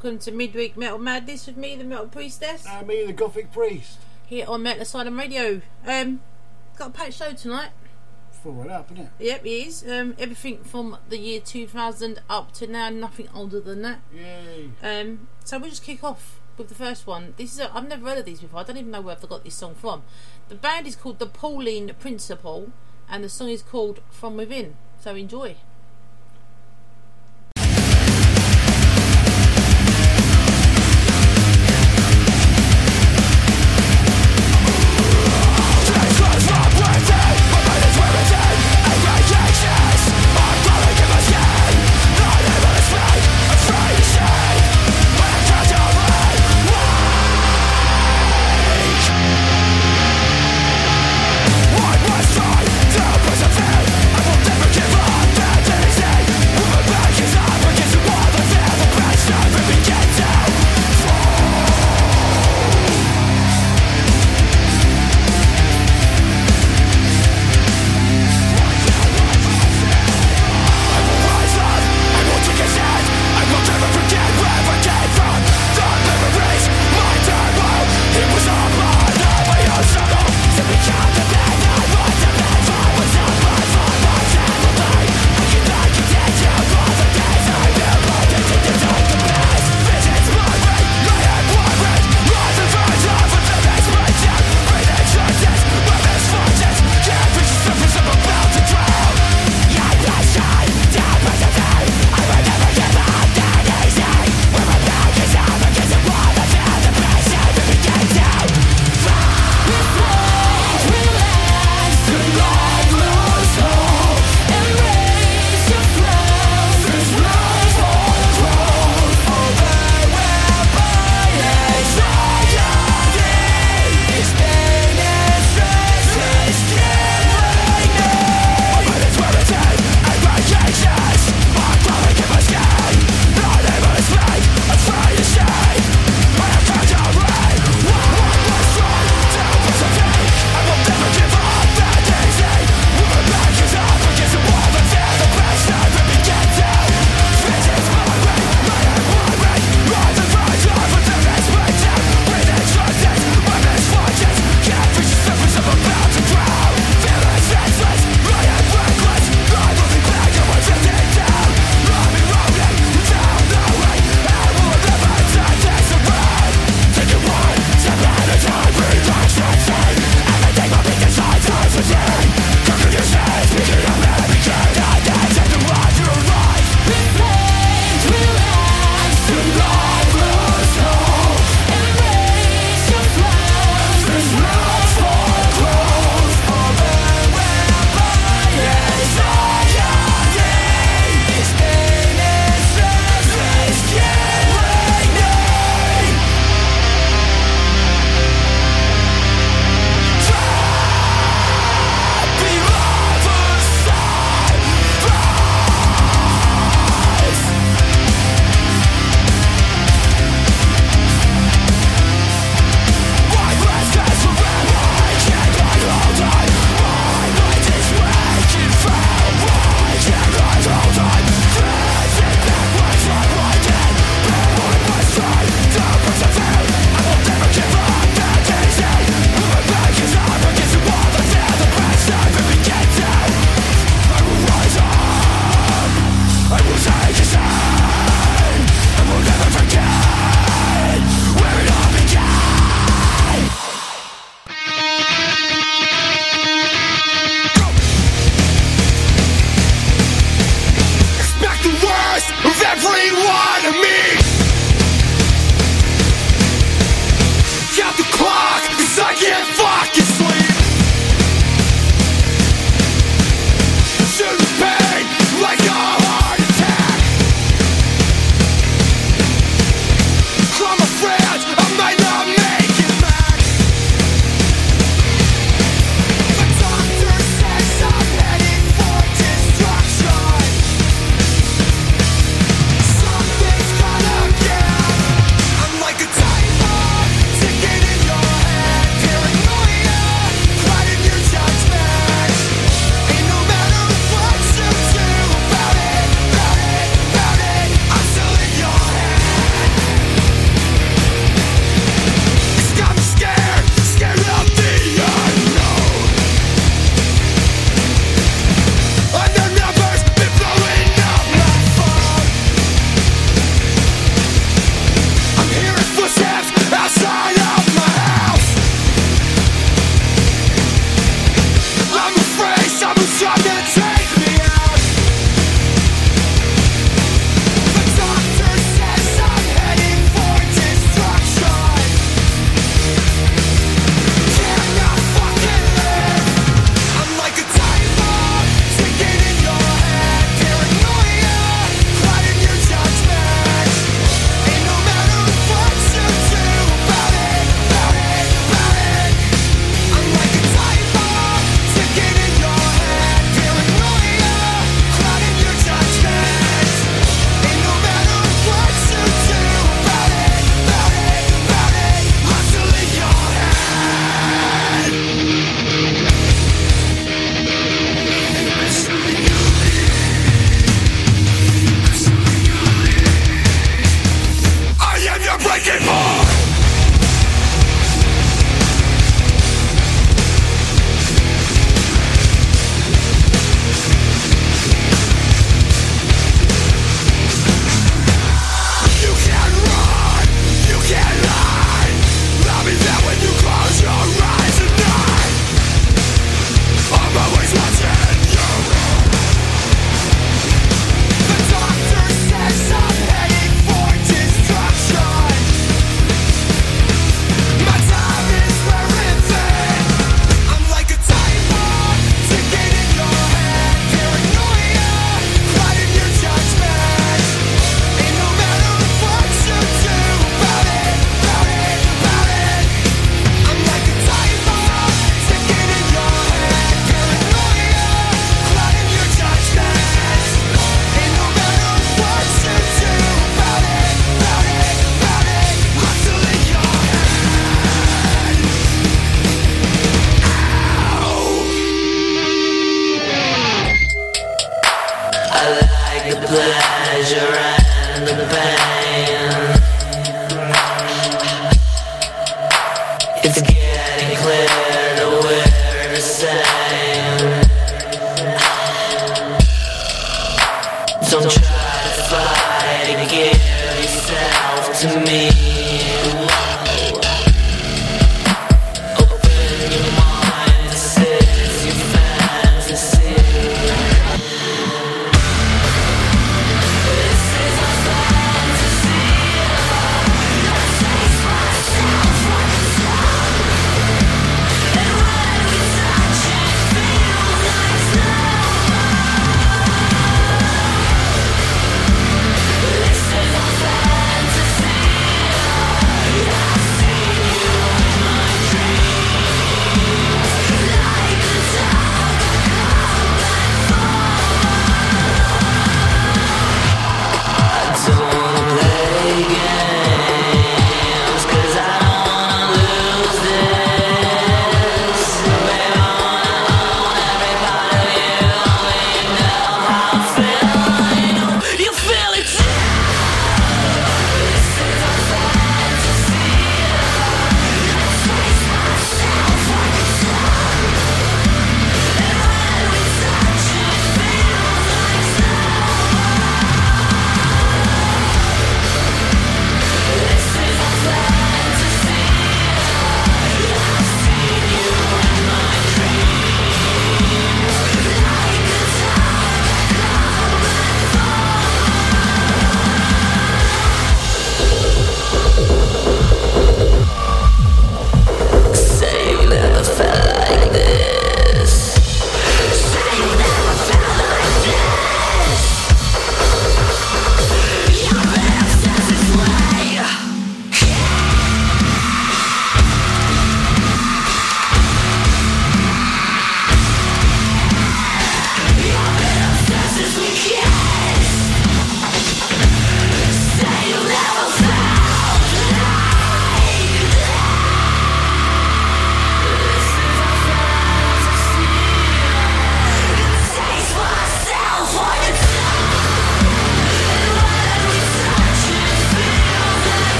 welcome 0.00 0.16
to 0.20 0.30
Midweek 0.30 0.76
Metal 0.76 0.96
Madness 0.96 1.48
with 1.48 1.56
me, 1.56 1.74
the 1.74 1.82
Metal 1.82 2.06
Priestess, 2.06 2.64
And 2.68 2.86
me, 2.86 3.04
the 3.04 3.12
Gothic 3.12 3.50
Priest. 3.52 3.98
here 4.26 4.46
on 4.46 4.62
Metal 4.62 4.82
Asylum 4.82 5.18
Radio. 5.18 5.60
Um, 5.84 6.20
got 6.76 6.90
a 6.90 6.92
packed 6.92 7.14
show 7.14 7.32
tonight. 7.32 7.70
Full 8.30 8.52
right 8.52 8.70
up, 8.70 8.92
isn't 8.92 9.06
it? 9.06 9.10
Yep, 9.18 9.44
it 9.44 9.50
is. 9.50 9.84
Um, 9.90 10.14
everything 10.16 10.62
from 10.62 10.98
the 11.08 11.18
year 11.18 11.40
2000 11.40 12.20
up 12.30 12.52
to 12.52 12.68
now, 12.68 12.90
nothing 12.90 13.28
older 13.34 13.58
than 13.58 13.82
that. 13.82 13.98
Yay. 14.14 14.70
Um, 14.84 15.26
so 15.42 15.58
we'll 15.58 15.70
just 15.70 15.82
kick 15.82 16.04
off 16.04 16.38
with 16.56 16.68
the 16.68 16.76
first 16.76 17.08
one. 17.08 17.34
This 17.36 17.54
is 17.54 17.58
a, 17.58 17.74
I've 17.76 17.88
never 17.88 18.08
heard 18.08 18.18
of 18.18 18.24
these 18.24 18.40
before. 18.40 18.60
I 18.60 18.62
don't 18.62 18.76
even 18.76 18.92
know 18.92 19.00
where 19.00 19.16
I've 19.16 19.28
got 19.28 19.42
this 19.42 19.56
song 19.56 19.74
from. 19.74 20.04
The 20.48 20.54
band 20.54 20.86
is 20.86 20.94
called 20.94 21.18
the 21.18 21.26
Pauline 21.26 21.92
Principle, 21.98 22.70
and 23.10 23.24
the 23.24 23.28
song 23.28 23.48
is 23.48 23.62
called 23.62 23.98
From 24.12 24.36
Within. 24.36 24.76
So 25.00 25.16
enjoy. 25.16 25.56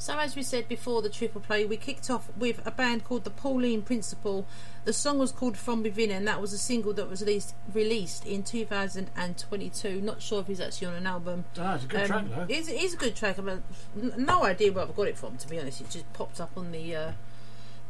So, 0.00 0.18
as 0.18 0.34
we 0.34 0.42
said 0.42 0.66
before 0.66 1.02
the 1.02 1.10
triple 1.10 1.42
play, 1.42 1.66
we 1.66 1.76
kicked 1.76 2.08
off 2.08 2.30
with 2.34 2.62
a 2.66 2.70
band 2.70 3.04
called 3.04 3.24
the 3.24 3.30
Pauline 3.30 3.82
Principle. 3.82 4.46
The 4.86 4.94
song 4.94 5.18
was 5.18 5.30
called 5.30 5.58
From 5.58 5.82
Within, 5.82 6.10
and 6.10 6.26
that 6.26 6.40
was 6.40 6.54
a 6.54 6.58
single 6.58 6.94
that 6.94 7.10
was 7.10 7.20
released 7.20 7.54
released 7.74 8.24
in 8.26 8.42
2022. 8.42 10.00
Not 10.00 10.22
sure 10.22 10.40
if 10.40 10.46
he's 10.46 10.58
actually 10.58 10.86
on 10.86 10.94
an 10.94 11.06
album. 11.06 11.44
Ah, 11.58 11.74
it's 11.74 11.84
a 11.84 11.86
good 11.86 12.00
Um, 12.00 12.06
track 12.06 12.24
though. 12.30 12.46
It 12.48 12.68
is, 12.70 12.94
a 12.94 12.96
good 12.96 13.14
track. 13.14 13.38
I 13.38 13.42
mean, 13.42 13.62
no 14.16 14.42
idea 14.42 14.72
where 14.72 14.84
I've 14.84 14.96
got 14.96 15.06
it 15.06 15.18
from, 15.18 15.36
to 15.36 15.46
be 15.46 15.60
honest. 15.60 15.82
It 15.82 15.90
just 15.90 16.10
popped 16.14 16.40
up 16.40 16.52
on 16.56 16.72
the 16.72 16.96
uh, 16.96 17.12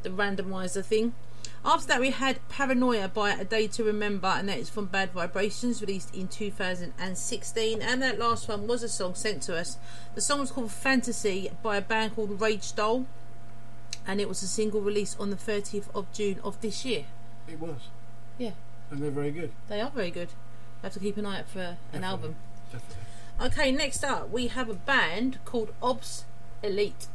the 0.03 0.11
randomizer 0.11 0.85
thing. 0.85 1.15
After 1.63 1.89
that, 1.89 2.01
we 2.01 2.11
had 2.11 2.39
Paranoia 2.49 3.09
by 3.09 3.33
A 3.33 3.45
Day 3.45 3.67
to 3.69 3.85
Remember, 3.85 4.29
and 4.29 4.49
that 4.49 4.59
is 4.59 4.71
from 4.71 4.87
Bad 4.87 5.11
Vibrations, 5.13 5.83
released 5.83 6.15
in 6.15 6.27
2016. 6.27 7.83
And 7.83 8.01
that 8.03 8.19
last 8.19 8.49
one 8.49 8.67
was 8.67 8.83
a 8.83 8.89
song 8.89 9.15
sent 9.15 9.43
to 9.43 9.57
us. 9.59 9.77
The 10.15 10.23
song 10.23 10.41
was 10.41 10.51
called 10.51 10.73
Fantasy 10.73 11.51
by 11.63 11.77
a 11.77 11.83
band 11.83 12.15
called 12.17 12.41
Rage 12.41 12.75
Doll, 12.75 13.05
and 14.07 14.23
it 14.23 14.29
was 14.29 14.43
a 14.43 14.49
single 14.49 14.81
released 14.81 15.21
on 15.21 15.29
the 15.29 15.37
30th 15.37 15.95
of 15.95 16.11
June 16.15 16.41
of 16.43 16.59
this 16.63 16.87
year. 16.87 17.05
It 17.47 17.61
was. 17.61 17.89
Yeah. 18.39 18.53
And 18.91 19.03
they're 19.03 19.11
very 19.11 19.31
good. 19.31 19.53
They 19.69 19.83
are 19.83 19.91
very 19.91 20.11
good. 20.11 20.29
I 20.83 20.87
have 20.87 20.95
to 20.95 21.01
keep 21.01 21.19
an 21.19 21.27
eye 21.27 21.41
out 21.41 21.49
for 21.49 21.61
an 21.61 21.77
Definitely. 22.01 22.09
album. 22.09 22.37
Definitely. 22.73 22.97
Okay, 23.43 23.71
next 23.71 24.03
up 24.03 24.31
we 24.31 24.47
have 24.49 24.71
a 24.71 24.75
band 24.75 25.39
called 25.45 25.73
Obs 25.83 26.25
Elite. 26.63 27.09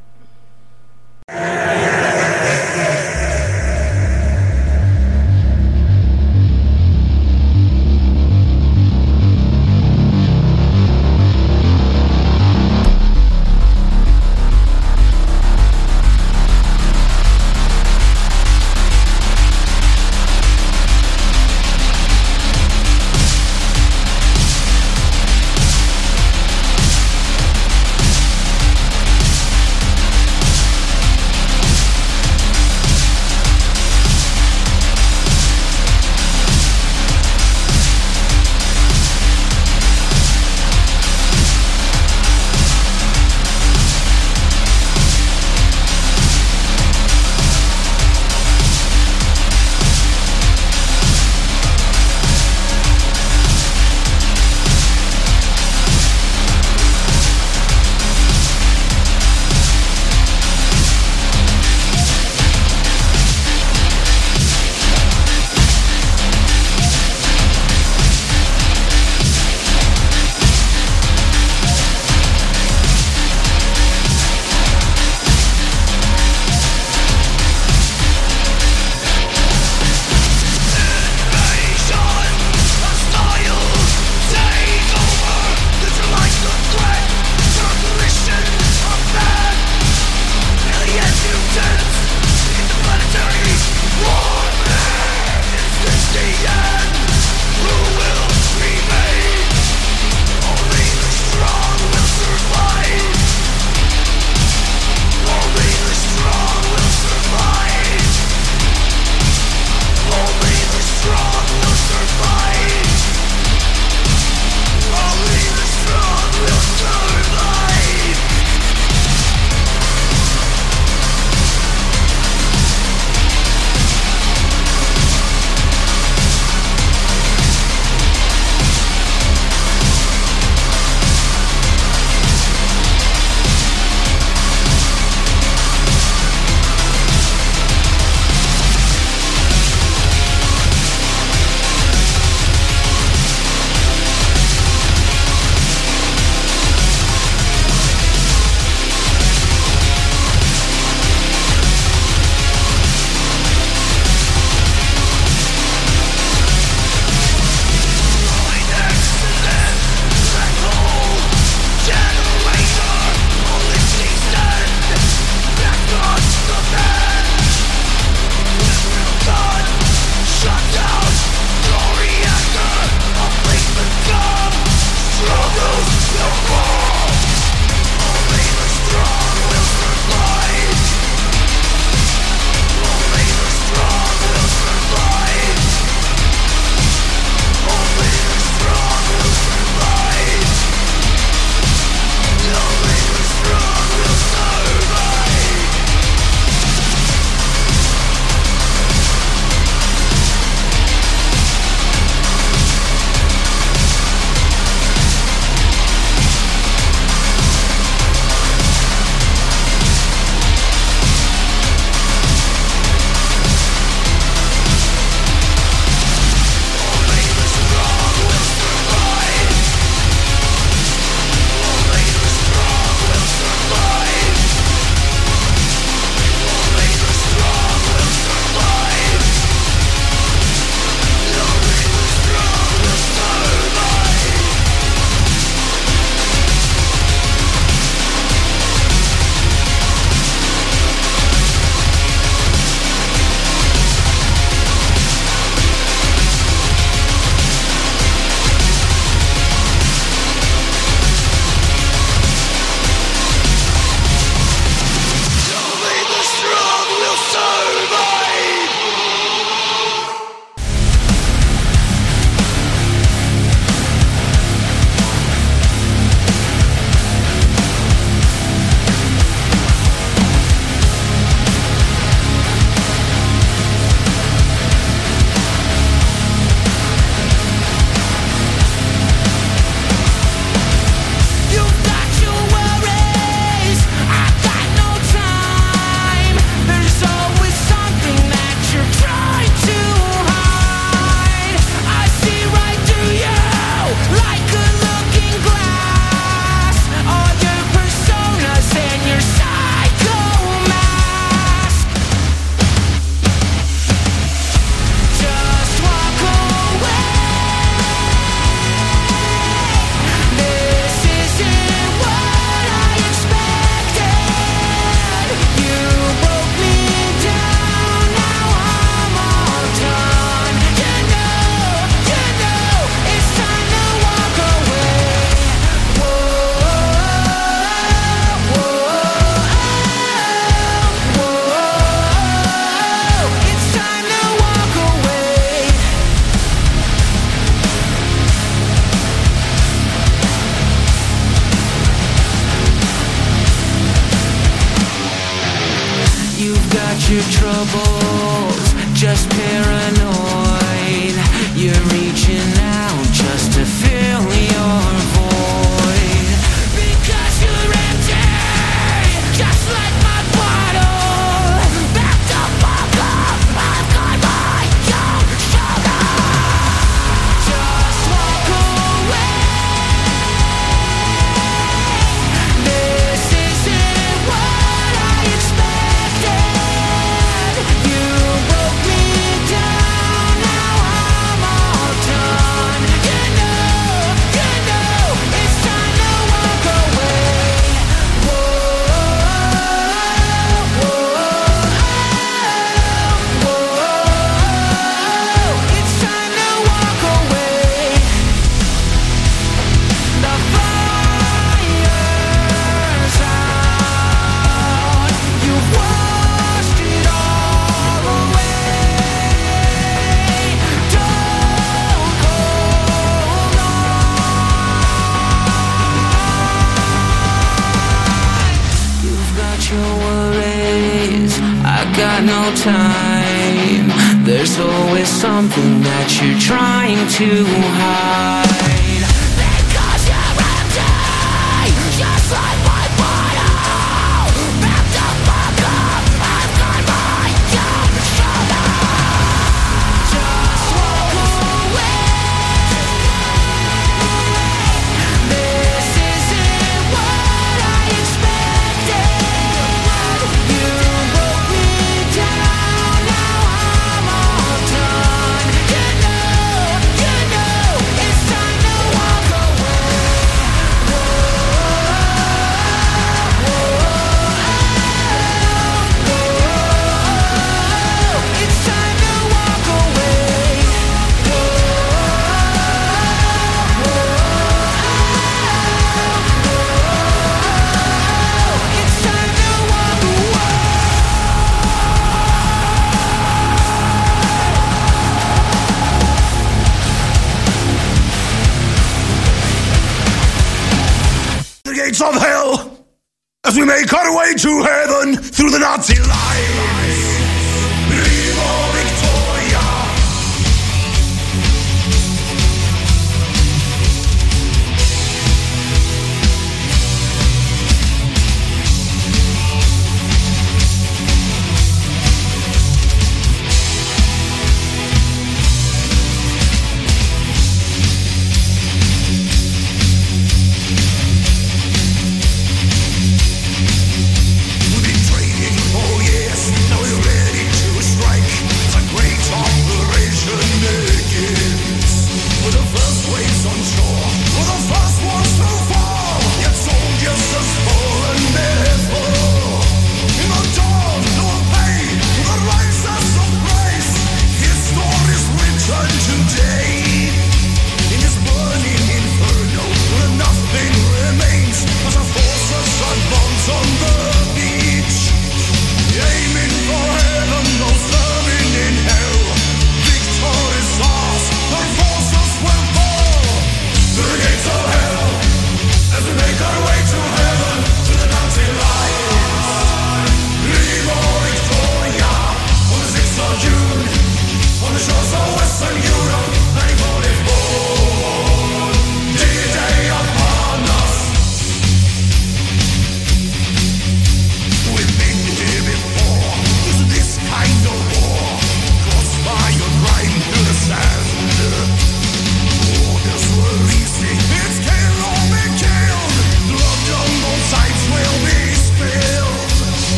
Something 425.36 425.82
that 425.82 426.08
you're 426.22 426.40
trying 426.40 427.06
to 427.08 427.44
hide. 427.44 427.95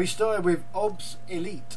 We 0.00 0.06
started 0.06 0.46
with 0.46 0.64
Obs 0.74 1.18
Elite. 1.28 1.76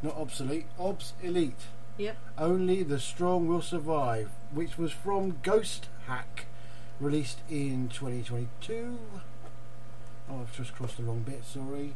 Not 0.00 0.16
obsolete, 0.16 0.64
Obs 0.78 1.12
Elite. 1.22 1.66
Yep. 1.98 2.16
Only 2.38 2.82
the 2.82 2.98
Strong 2.98 3.48
Will 3.48 3.60
Survive, 3.60 4.30
which 4.50 4.78
was 4.78 4.92
from 4.92 5.38
Ghost 5.42 5.88
Hack, 6.06 6.46
released 6.98 7.40
in 7.50 7.90
2022. 7.90 8.98
Oh, 10.30 10.40
I've 10.40 10.56
just 10.56 10.74
crossed 10.74 10.96
the 10.96 11.02
wrong 11.02 11.20
bit, 11.20 11.44
sorry. 11.44 11.92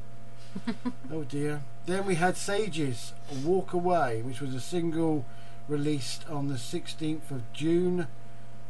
oh 1.10 1.24
dear. 1.24 1.62
Then 1.86 2.04
we 2.04 2.16
had 2.16 2.36
Sages, 2.36 3.14
Walk 3.42 3.72
Away, 3.72 4.20
which 4.20 4.42
was 4.42 4.54
a 4.54 4.60
single 4.60 5.24
released 5.66 6.28
on 6.28 6.48
the 6.48 6.56
16th 6.56 7.30
of 7.30 7.50
June. 7.54 8.06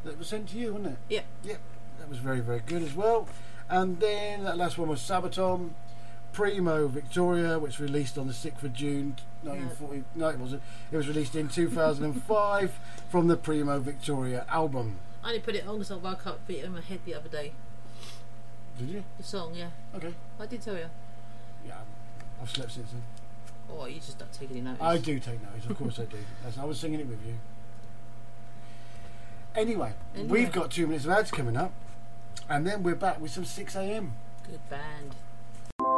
That 0.05 0.17
was 0.17 0.29
sent 0.29 0.51
to 0.51 0.59
you, 0.59 0.75
wasn't 0.75 0.93
it? 0.93 0.99
Yep. 1.09 1.25
Yep, 1.43 1.61
that 1.99 2.09
was 2.09 2.19
very, 2.19 2.39
very 2.39 2.63
good 2.65 2.83
as 2.83 2.95
well. 2.95 3.27
And 3.69 3.99
then 3.99 4.45
that 4.45 4.57
last 4.57 4.79
one 4.79 4.91
was 4.91 5.01
Sabaton, 5.01 5.71
Primo 6.33 6.87
Victoria, 6.89 7.59
which 7.59 7.79
released 7.79 8.17
on 8.17 8.27
the 8.27 8.33
6th 8.33 8.63
of 8.63 8.73
June 8.73 9.17
1940. 9.43 10.05
No, 10.15 10.29
it 10.29 10.39
wasn't. 10.39 10.63
It 10.91 10.97
was 10.97 11.09
released 11.09 11.35
in 11.35 11.49
2005 11.49 12.79
from 13.11 13.29
the 13.29 13.37
Primo 13.37 13.79
Victoria 13.81 14.47
album. 14.49 14.99
I 15.23 15.29
only 15.29 15.41
put 15.41 15.55
it 15.55 15.67
on 15.67 15.77
because 15.79 15.91
I 15.91 15.97
woke 15.97 16.27
up 16.27 16.41
with 16.47 16.57
it 16.59 16.65
in 16.65 16.73
my 16.73 16.81
head 16.81 17.01
the 17.05 17.15
other 17.15 17.29
day. 17.29 17.53
Did 18.79 18.89
you? 18.89 19.05
The 19.19 19.23
song, 19.23 19.53
yeah. 19.55 19.69
Okay. 19.95 20.15
I 20.41 20.47
did 20.47 20.63
tell 20.63 20.75
you. 20.75 20.87
Yeah, 21.67 21.75
I've 22.41 22.51
slept 22.51 22.73
since 22.73 22.91
then. 22.91 23.03
Oh, 23.71 23.87
you 23.87 23.97
just 23.97 24.19
don't 24.19 24.33
take 24.33 24.51
any 24.51 24.61
notice. 24.61 24.83
I 24.83 24.99
do 24.99 25.19
take 25.21 25.43
notice, 25.43 25.67
of 25.69 25.77
course 25.77 25.99
I 25.99 26.05
do. 26.05 26.17
That's, 26.43 26.59
I 26.59 26.65
was 26.65 26.81
singing 26.81 27.01
it 27.01 27.07
with 27.07 27.25
you. 27.27 27.35
Anyway, 29.55 29.93
Anyway. 30.15 30.31
we've 30.31 30.53
got 30.53 30.71
two 30.71 30.87
minutes 30.87 31.05
of 31.05 31.11
ads 31.11 31.31
coming 31.31 31.57
up, 31.57 31.73
and 32.49 32.67
then 32.67 32.83
we're 32.83 32.95
back 32.95 33.21
with 33.21 33.31
some 33.31 33.45
Sixx:A.M. 33.45 34.15
Good 34.49 34.67
band. 34.71 35.15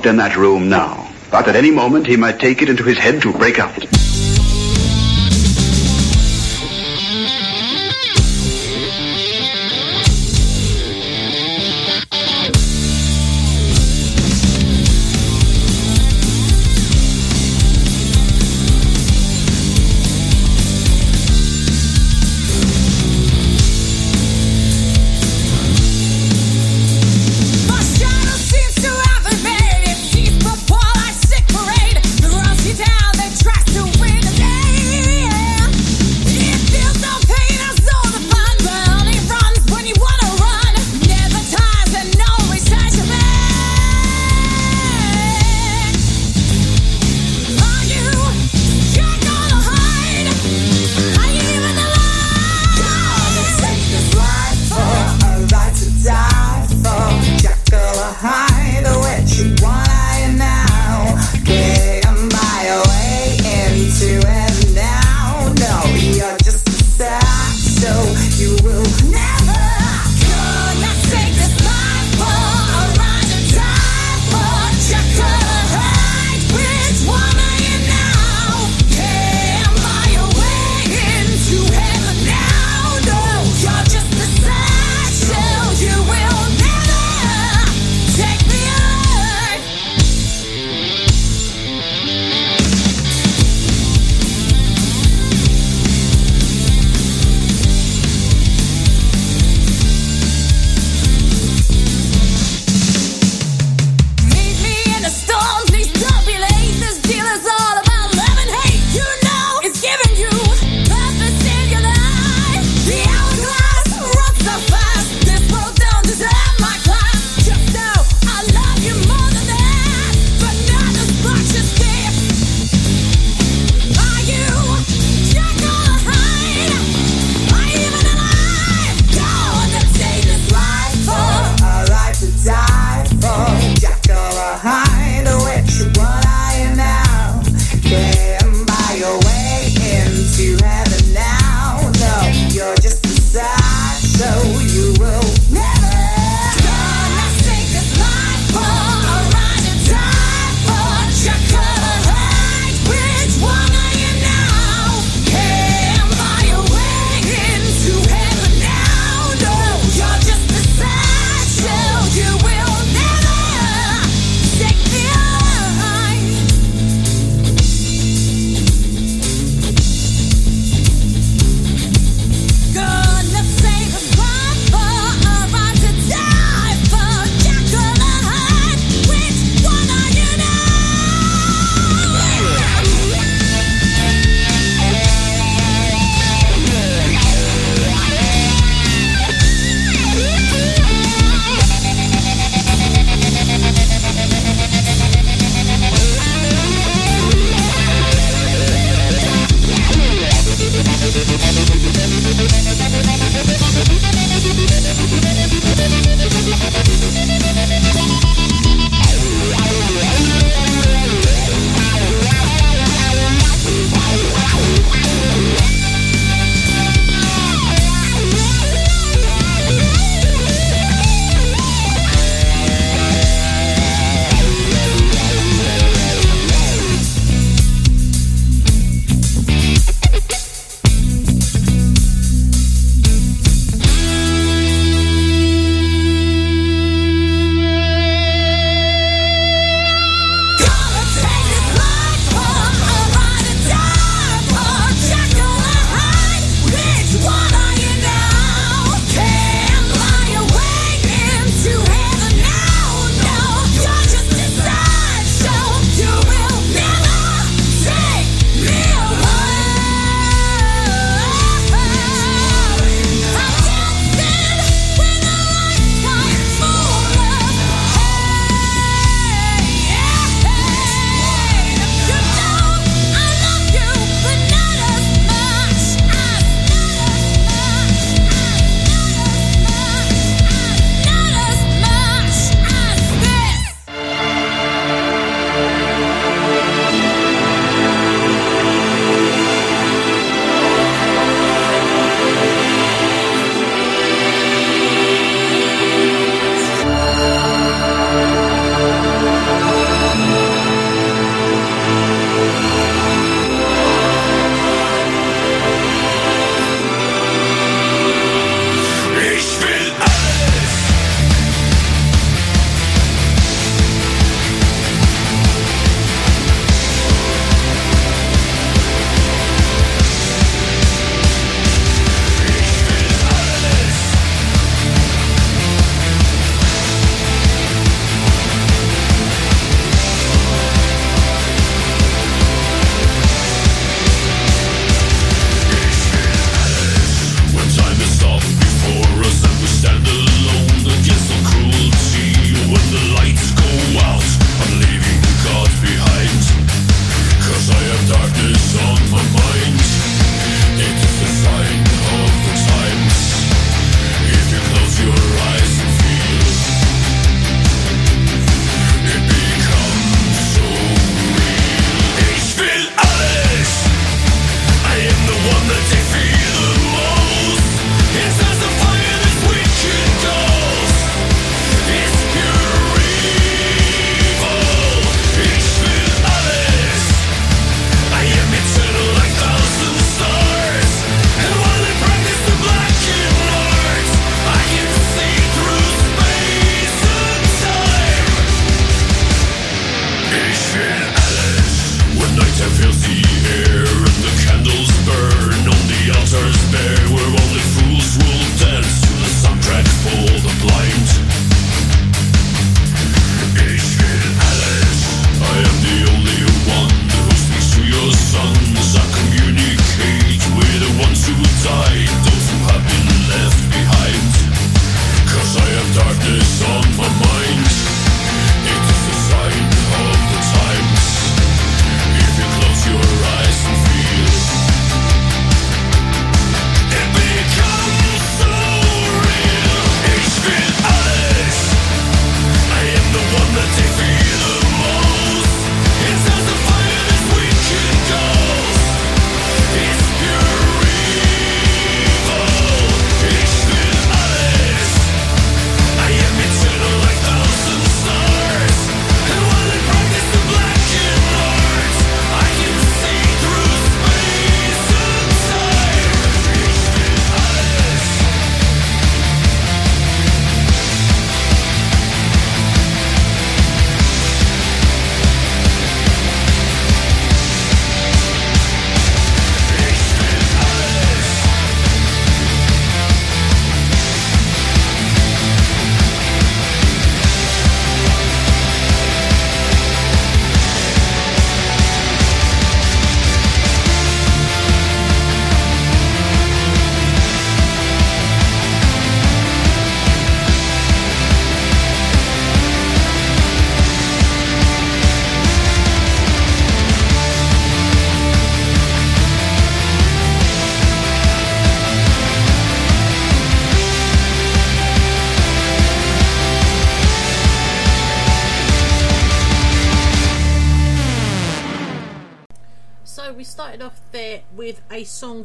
Locked 0.00 0.06
in 0.08 0.16
that 0.16 0.34
room 0.34 0.70
now, 0.70 1.12
but 1.30 1.46
at 1.46 1.54
any 1.54 1.70
moment 1.70 2.06
he 2.06 2.16
might 2.16 2.40
take 2.40 2.62
it 2.62 2.70
into 2.70 2.82
his 2.82 2.96
head 2.96 3.20
to 3.20 3.30
break 3.34 3.58
out. 3.58 3.99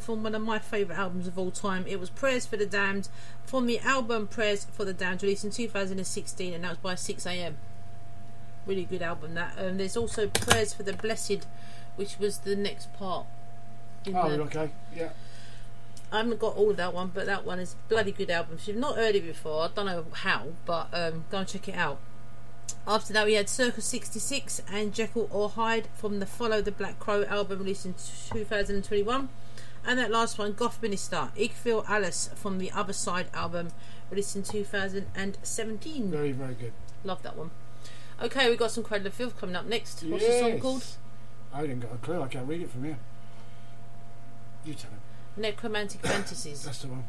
From 0.05 0.21
one 0.21 0.35
of 0.35 0.43
my 0.43 0.59
favourite 0.59 0.99
albums 0.99 1.25
of 1.25 1.39
all 1.39 1.49
time. 1.49 1.83
It 1.87 1.99
was 1.99 2.11
Prayers 2.11 2.45
for 2.45 2.57
the 2.57 2.65
Damned 2.67 3.09
from 3.43 3.65
the 3.65 3.79
album 3.79 4.27
Prayers 4.27 4.67
for 4.71 4.85
the 4.85 4.93
Damned, 4.93 5.23
released 5.23 5.43
in 5.43 5.49
2016, 5.49 6.53
and 6.53 6.63
that 6.63 6.69
was 6.69 6.77
by 6.77 6.93
Sixx:A.M. 6.93 7.57
Really 8.67 8.83
good 8.83 9.01
album 9.01 9.33
that. 9.33 9.55
Um, 9.57 9.77
there's 9.77 9.97
also 9.97 10.27
Prayers 10.27 10.75
for 10.75 10.83
the 10.83 10.93
Blessed, 10.93 11.47
which 11.95 12.19
was 12.19 12.37
the 12.39 12.55
next 12.55 12.93
part. 12.93 13.25
Oh, 14.13 14.29
the- 14.29 14.43
okay. 14.43 14.69
Yeah. 14.95 15.09
I 16.11 16.17
haven't 16.17 16.39
got 16.39 16.55
all 16.55 16.69
of 16.69 16.77
that 16.77 16.93
one, 16.93 17.09
but 17.11 17.25
that 17.25 17.43
one 17.43 17.57
is 17.57 17.73
a 17.73 17.89
bloody 17.89 18.11
good 18.11 18.29
album. 18.29 18.57
If 18.59 18.67
you've 18.67 18.77
not 18.77 18.97
heard 18.97 19.15
it 19.15 19.25
before, 19.25 19.63
I 19.63 19.69
don't 19.73 19.87
know 19.87 20.05
how, 20.11 20.49
but 20.67 20.89
um, 20.93 21.25
go 21.31 21.39
and 21.39 21.47
check 21.47 21.67
it 21.67 21.73
out. 21.75 21.97
After 22.87 23.11
that, 23.13 23.25
we 23.25 23.33
had 23.33 23.49
Circle 23.49 23.81
66 23.81 24.61
and 24.71 24.93
Jekyll 24.93 25.27
or 25.31 25.49
Hyde 25.49 25.87
from 25.95 26.19
the 26.19 26.27
Follow 26.27 26.61
the 26.61 26.71
Black 26.71 26.99
Crow 26.99 27.23
album 27.23 27.57
released 27.59 27.87
in 27.87 27.95
2021. 27.95 29.29
And 29.88 29.99
that 29.99 30.09
last 30.09 30.39
one, 30.39 30.53
Gothminister, 30.53 31.31
Igfil 31.38 31.88
Alice 31.88 32.29
from 32.36 32.57
the 32.57 32.71
Other 32.71 32.93
Side 32.93 33.27
album 33.33 33.69
released 34.09 34.36
in 34.36 34.43
2017. 34.43 36.09
Very, 36.09 36.31
very 36.31 36.55
good. 36.55 36.73
Love 37.03 37.21
that 37.21 37.38
one. 37.38 37.51
Okay, 38.21 38.49
we've 38.49 38.57
got 38.57 38.71
some 38.71 38.83
Cradle 38.83 39.07
of 39.07 39.13
Filth 39.13 39.39
coming 39.39 39.55
up 39.55 39.65
next. 39.65 40.03
What's 40.03 40.25
the 40.25 40.39
song 40.39 40.59
called? 40.59 40.86
I 41.53 41.61
didn't 41.61 41.81
got 41.81 41.93
a 41.93 41.97
clue. 41.97 42.21
I 42.21 42.27
can't 42.27 42.47
read 42.47 42.61
it 42.61 42.71
from 42.71 42.86
here. 42.86 42.97
You 44.65 44.73
tell 44.73 44.89
him. 44.89 44.99
Necromantic 45.38 46.01
Fantasies. 46.01 46.63
That's 46.63 46.79
the 46.79 46.88
one. 46.88 47.03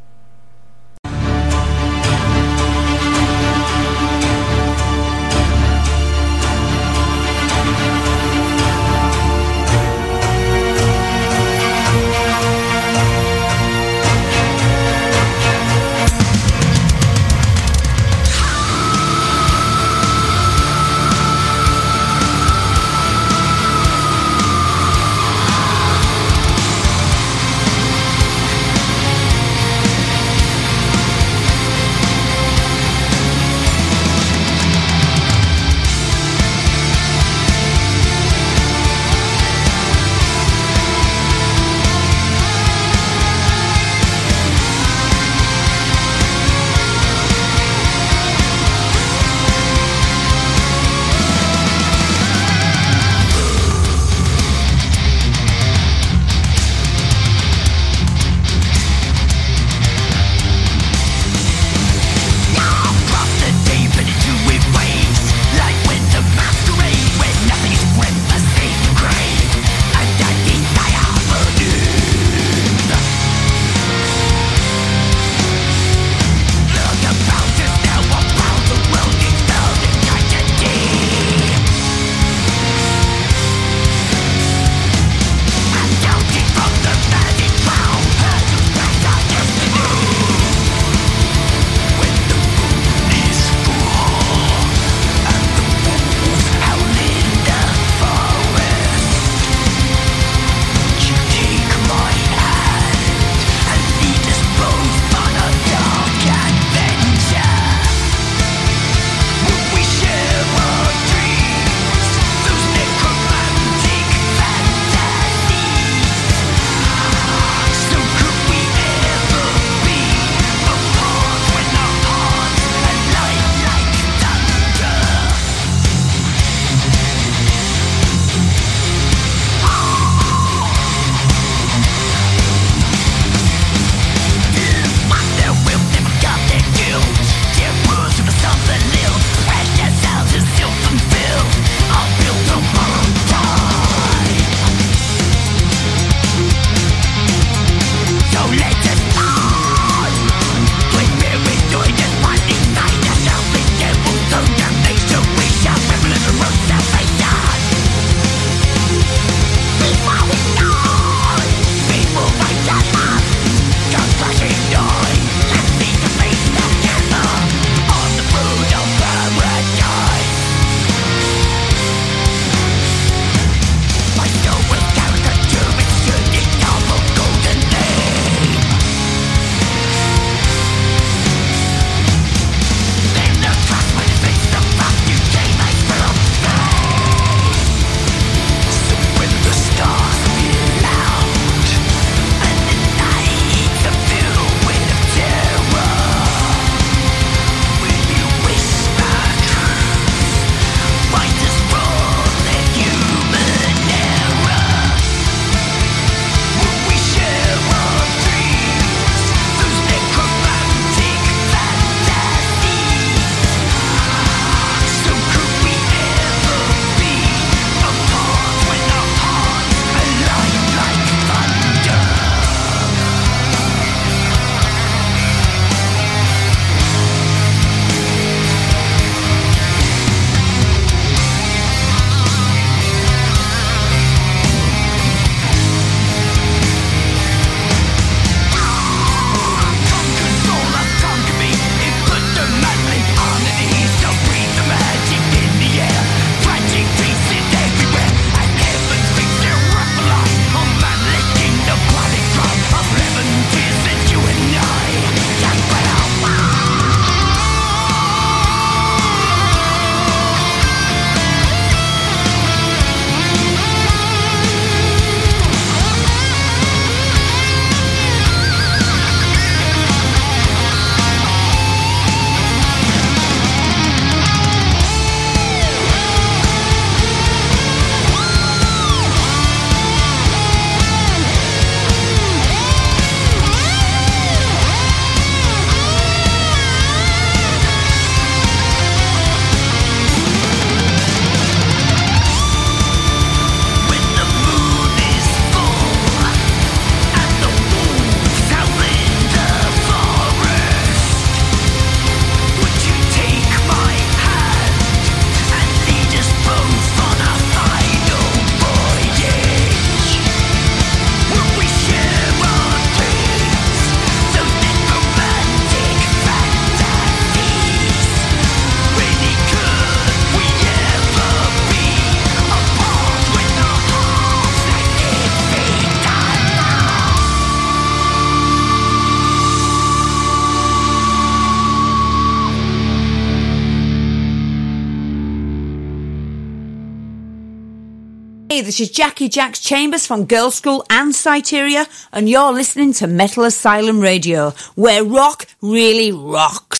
This 338.76 338.90
is 338.90 338.94
Jackie 338.94 339.30
Jacks 339.30 339.58
Chambers 339.60 340.06
from 340.06 340.26
Girlschool 340.26 340.84
and 340.90 341.14
Cyteria, 341.14 341.88
and 342.12 342.28
you're 342.28 342.52
listening 342.52 342.92
to 342.92 343.06
Metal 343.06 343.44
Asylum 343.44 344.00
Radio, 344.00 344.50
where 344.74 345.02
rock 345.02 345.46
really 345.62 346.12
rocks. 346.12 346.78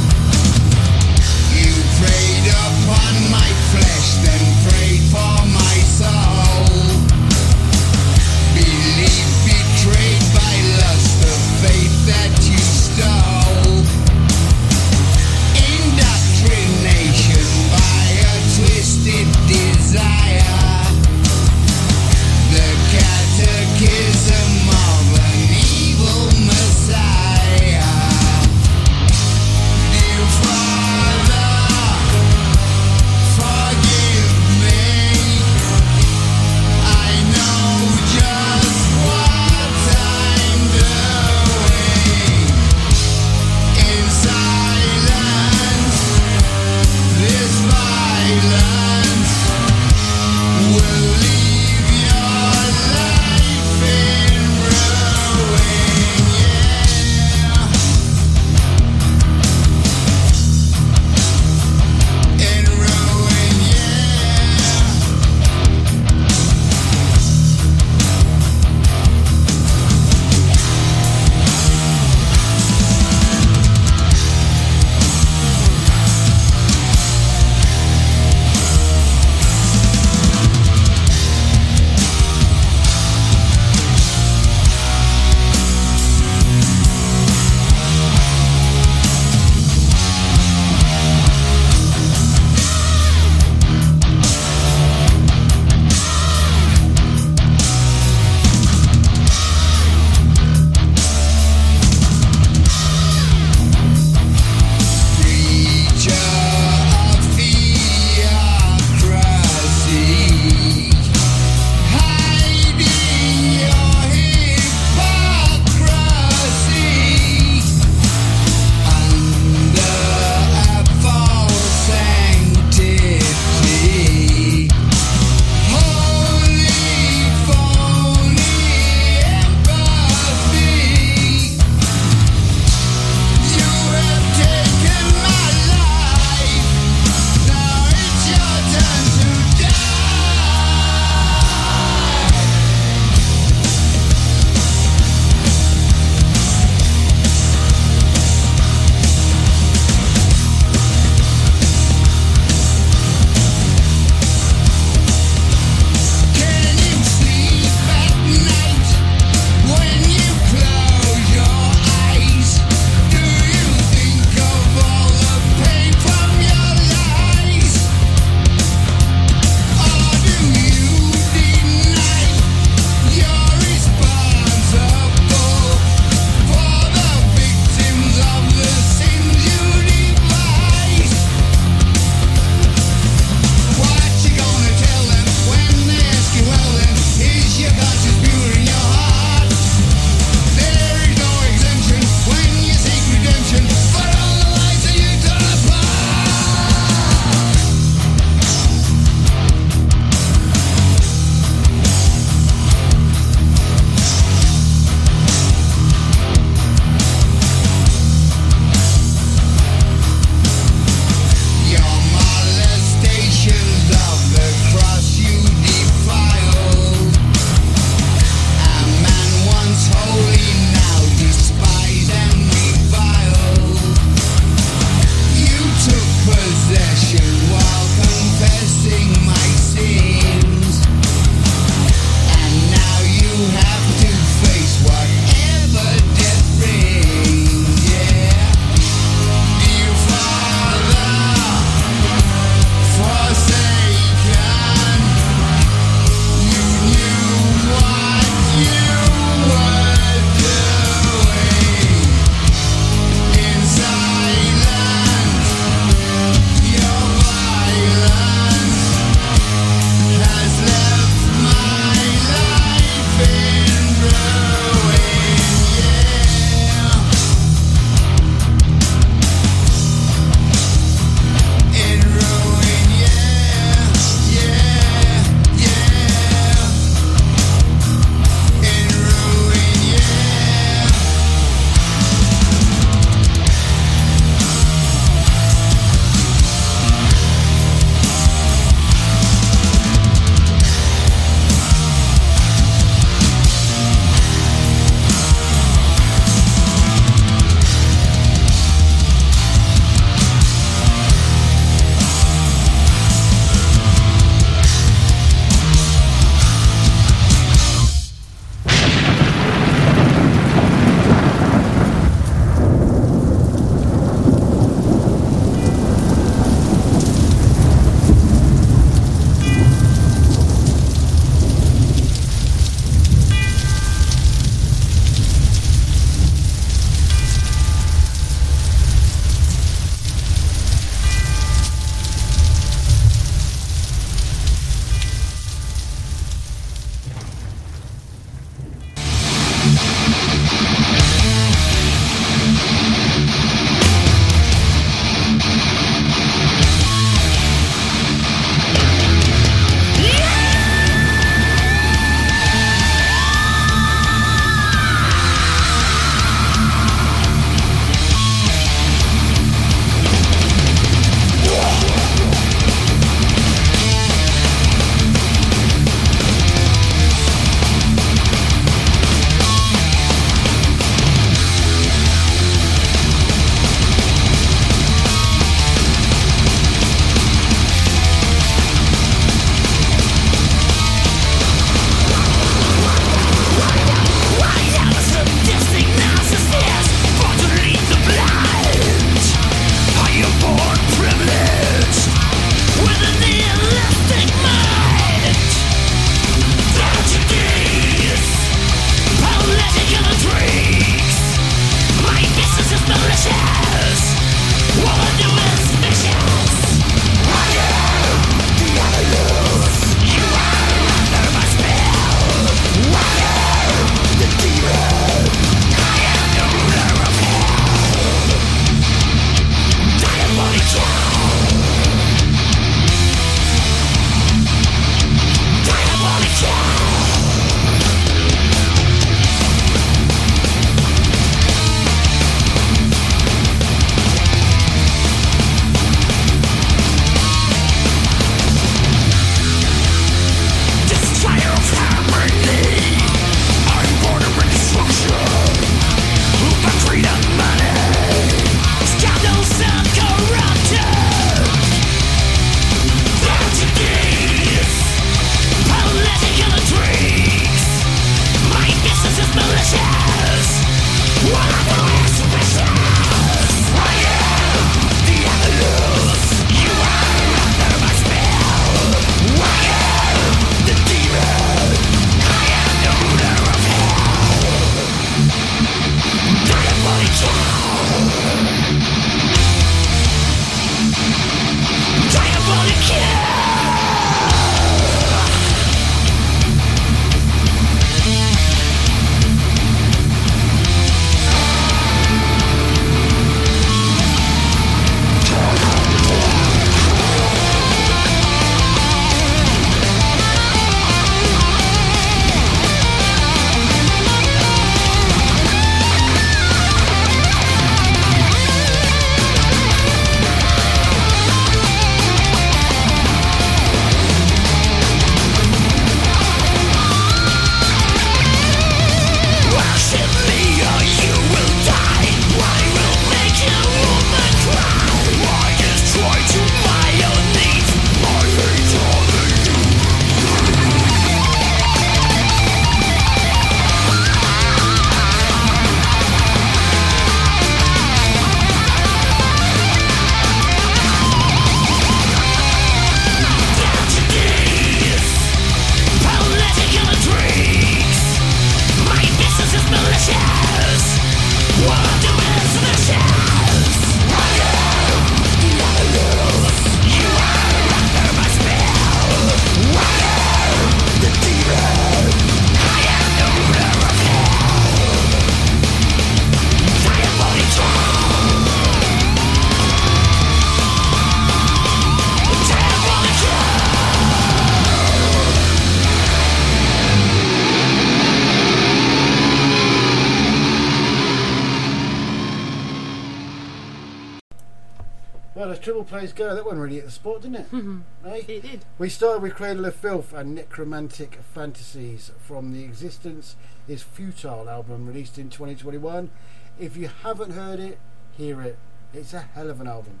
The 586.88 586.94
spot, 586.94 587.20
didn't 587.22 587.36
it? 587.36 587.50
Mhm. 587.52 587.82
Eh? 588.06 588.22
It 588.28 588.42
did. 588.42 588.64
We 588.78 588.88
started 588.88 589.22
with 589.22 589.34
Cradle 589.34 589.66
of 589.66 589.74
Filth 589.74 590.12
and 590.14 590.34
Necromantic 590.34 591.18
Fantasies 591.34 592.10
from 592.18 592.52
the 592.52 592.64
Existence 592.64 593.36
is 593.68 593.82
Futile 593.82 594.48
album 594.48 594.86
released 594.86 595.18
in 595.18 595.28
2021. 595.28 596.10
If 596.58 596.76
you 596.76 596.88
haven't 597.02 597.32
heard 597.32 597.60
it, 597.60 597.78
hear 598.16 598.40
it. 598.40 598.58
It's 598.94 599.12
a 599.12 599.20
hell 599.20 599.50
of 599.50 599.60
an 599.60 599.66
album. 599.66 600.00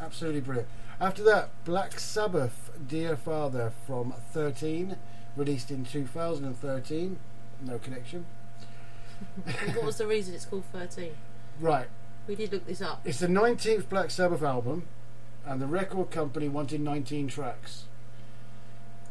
Absolutely 0.00 0.40
brilliant. 0.40 0.68
After 1.00 1.22
that, 1.24 1.50
Black 1.64 1.98
Sabbath, 1.98 2.70
Dear 2.86 3.16
Father 3.16 3.72
from 3.86 4.14
13, 4.32 4.96
released 5.36 5.70
in 5.70 5.84
2013. 5.84 7.18
No 7.62 7.78
connection. 7.78 8.26
And 9.66 9.74
what 9.76 9.84
was 9.84 9.98
the 9.98 10.06
reason 10.06 10.34
it's 10.34 10.46
called 10.46 10.64
13? 10.72 11.10
Right. 11.60 11.88
We 12.26 12.36
did 12.36 12.52
look 12.52 12.66
this 12.66 12.80
up. 12.80 13.00
It's 13.04 13.18
the 13.18 13.26
19th 13.26 13.88
Black 13.88 14.10
Sabbath 14.10 14.42
album, 14.42 14.86
and 15.46 15.60
the 15.60 15.66
record 15.66 16.10
company 16.10 16.48
wanted 16.48 16.80
19 16.80 17.28
tracks. 17.28 17.84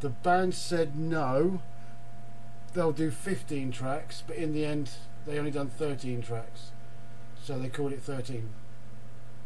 The 0.02 0.10
band 0.10 0.54
said 0.56 0.98
no, 0.98 1.62
they'll 2.74 2.92
do 2.92 3.12
15 3.12 3.72
tracks, 3.72 4.24
but 4.26 4.36
in 4.38 4.54
the 4.54 4.66
end, 4.66 4.92
they 5.26 5.38
only 5.38 5.52
done 5.52 5.70
13 5.70 6.22
tracks. 6.22 6.72
So 7.44 7.58
they 7.60 7.70
called 7.70 7.94
it 7.94 8.02
13. 8.02 8.50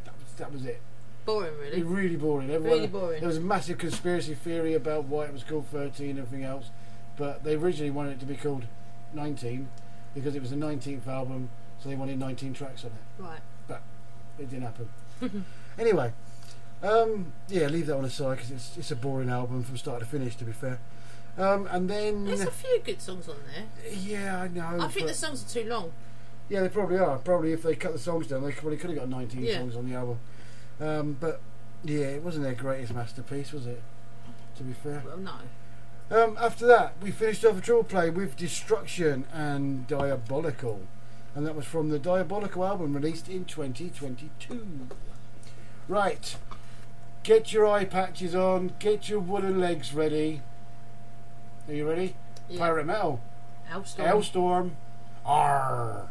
That 0.05 0.13
was, 0.19 0.33
that 0.37 0.51
was 0.51 0.65
it. 0.65 0.81
Boring, 1.25 1.57
really. 1.57 1.77
It 1.77 1.85
really 1.85 2.15
boring. 2.17 2.49
Everyone, 2.51 2.77
Really 2.77 2.87
boring. 2.87 3.19
There 3.21 3.27
was 3.27 3.37
a 3.37 3.41
massive 3.41 3.77
conspiracy 3.77 4.35
theory 4.35 4.73
about 4.73 5.05
why 5.05 5.25
it 5.25 5.33
was 5.33 5.43
called 5.43 5.67
13 5.67 6.11
and 6.11 6.19
everything 6.19 6.43
else, 6.43 6.65
but 7.17 7.43
they 7.43 7.55
originally 7.55 7.91
wanted 7.91 8.13
it 8.13 8.19
to 8.19 8.25
be 8.25 8.35
called 8.35 8.65
19 9.13 9.69
because 10.13 10.35
it 10.35 10.41
was 10.41 10.49
the 10.49 10.57
19th 10.57 11.07
album, 11.07 11.49
so 11.81 11.87
they 11.89 11.95
wanted 11.95 12.19
19 12.19 12.53
tracks 12.53 12.83
on 12.83 12.91
it. 12.91 13.23
Right. 13.23 13.39
But 13.67 13.81
it 14.37 14.49
didn't 14.49 14.63
happen. 14.63 14.89
Anyway, 15.79 16.13
um, 16.83 17.33
yeah, 17.47 17.67
leave 17.67 17.87
that 17.87 17.95
one 17.95 18.05
aside 18.05 18.35
because 18.37 18.51
it's 18.51 18.77
it's 18.77 18.91
a 18.91 18.95
boring 18.95 19.29
album 19.29 19.63
from 19.63 19.77
start 19.77 19.99
to 20.01 20.05
finish. 20.05 20.35
To 20.35 20.45
be 20.45 20.51
fair, 20.51 20.79
um, 21.37 21.67
and 21.71 21.89
then 21.89 22.25
There's 22.25 22.41
a 22.41 22.51
few 22.51 22.79
good 22.83 23.01
songs 23.01 23.27
on 23.29 23.35
there. 23.55 23.93
yeah, 23.93 24.41
I 24.41 24.47
know. 24.49 24.77
I 24.81 24.87
think 24.89 25.07
the 25.07 25.13
songs 25.13 25.43
are 25.45 25.61
too 25.61 25.67
long. 25.69 25.91
yeah, 26.49 26.61
they 26.61 26.69
probably 26.69 26.97
are. 26.99 27.17
Probably 27.17 27.53
if 27.53 27.63
they 27.63 27.75
cut 27.75 27.93
the 27.93 27.99
songs 27.99 28.27
down, 28.27 28.43
they 28.43 28.51
probably 28.51 28.77
could 28.77 28.89
have 28.89 28.99
got 28.99 29.09
19 29.09 29.41
Yeah. 29.43 29.59
songs 29.59 29.75
on 29.75 29.89
the 29.89 29.95
album. 29.95 30.19
Um, 30.81 31.17
but 31.19 31.39
yeah, 31.83 32.05
it 32.07 32.21
wasn't 32.23 32.43
their 32.43 32.53
greatest 32.53 32.93
masterpiece, 32.93 33.51
was 33.53 33.65
it? 33.65 33.81
To 34.57 34.63
be 34.63 34.73
fair. 34.73 35.01
Well, 35.05 35.17
no. 35.17 35.31
Um, 36.11 36.37
after 36.39 36.67
that, 36.67 36.95
we 37.01 37.09
finished 37.11 37.43
off 37.45 37.57
a 37.57 37.61
triple 37.61 37.83
play 37.85 38.09
with 38.09 38.35
Destruction 38.35 39.25
and 39.33 39.87
Diabolical. 39.87 40.81
And 41.33 41.47
that 41.47 41.55
was 41.55 41.65
from 41.65 41.89
the 41.89 41.97
Diabolical 41.97 42.63
album 42.65 42.93
released 42.93 43.27
in 43.29 43.45
2022. 43.45 44.87
Right. 45.87 46.35
Get 47.23 47.53
your 47.53 47.65
eye 47.65 47.85
patches 47.85 48.35
on, 48.35 48.73
get 48.79 49.07
your 49.07 49.21
wooden 49.21 49.57
legs 49.57 49.93
ready. 49.93 50.41
Are 51.69 51.73
you 51.73 51.87
ready? 51.87 52.15
Yeah. 52.49 52.59
Pirate 52.59 52.85
Metal. 52.85 53.21
Alestorm. 53.71 54.05
Alestorm. 54.05 54.71
Arr. 55.25 56.09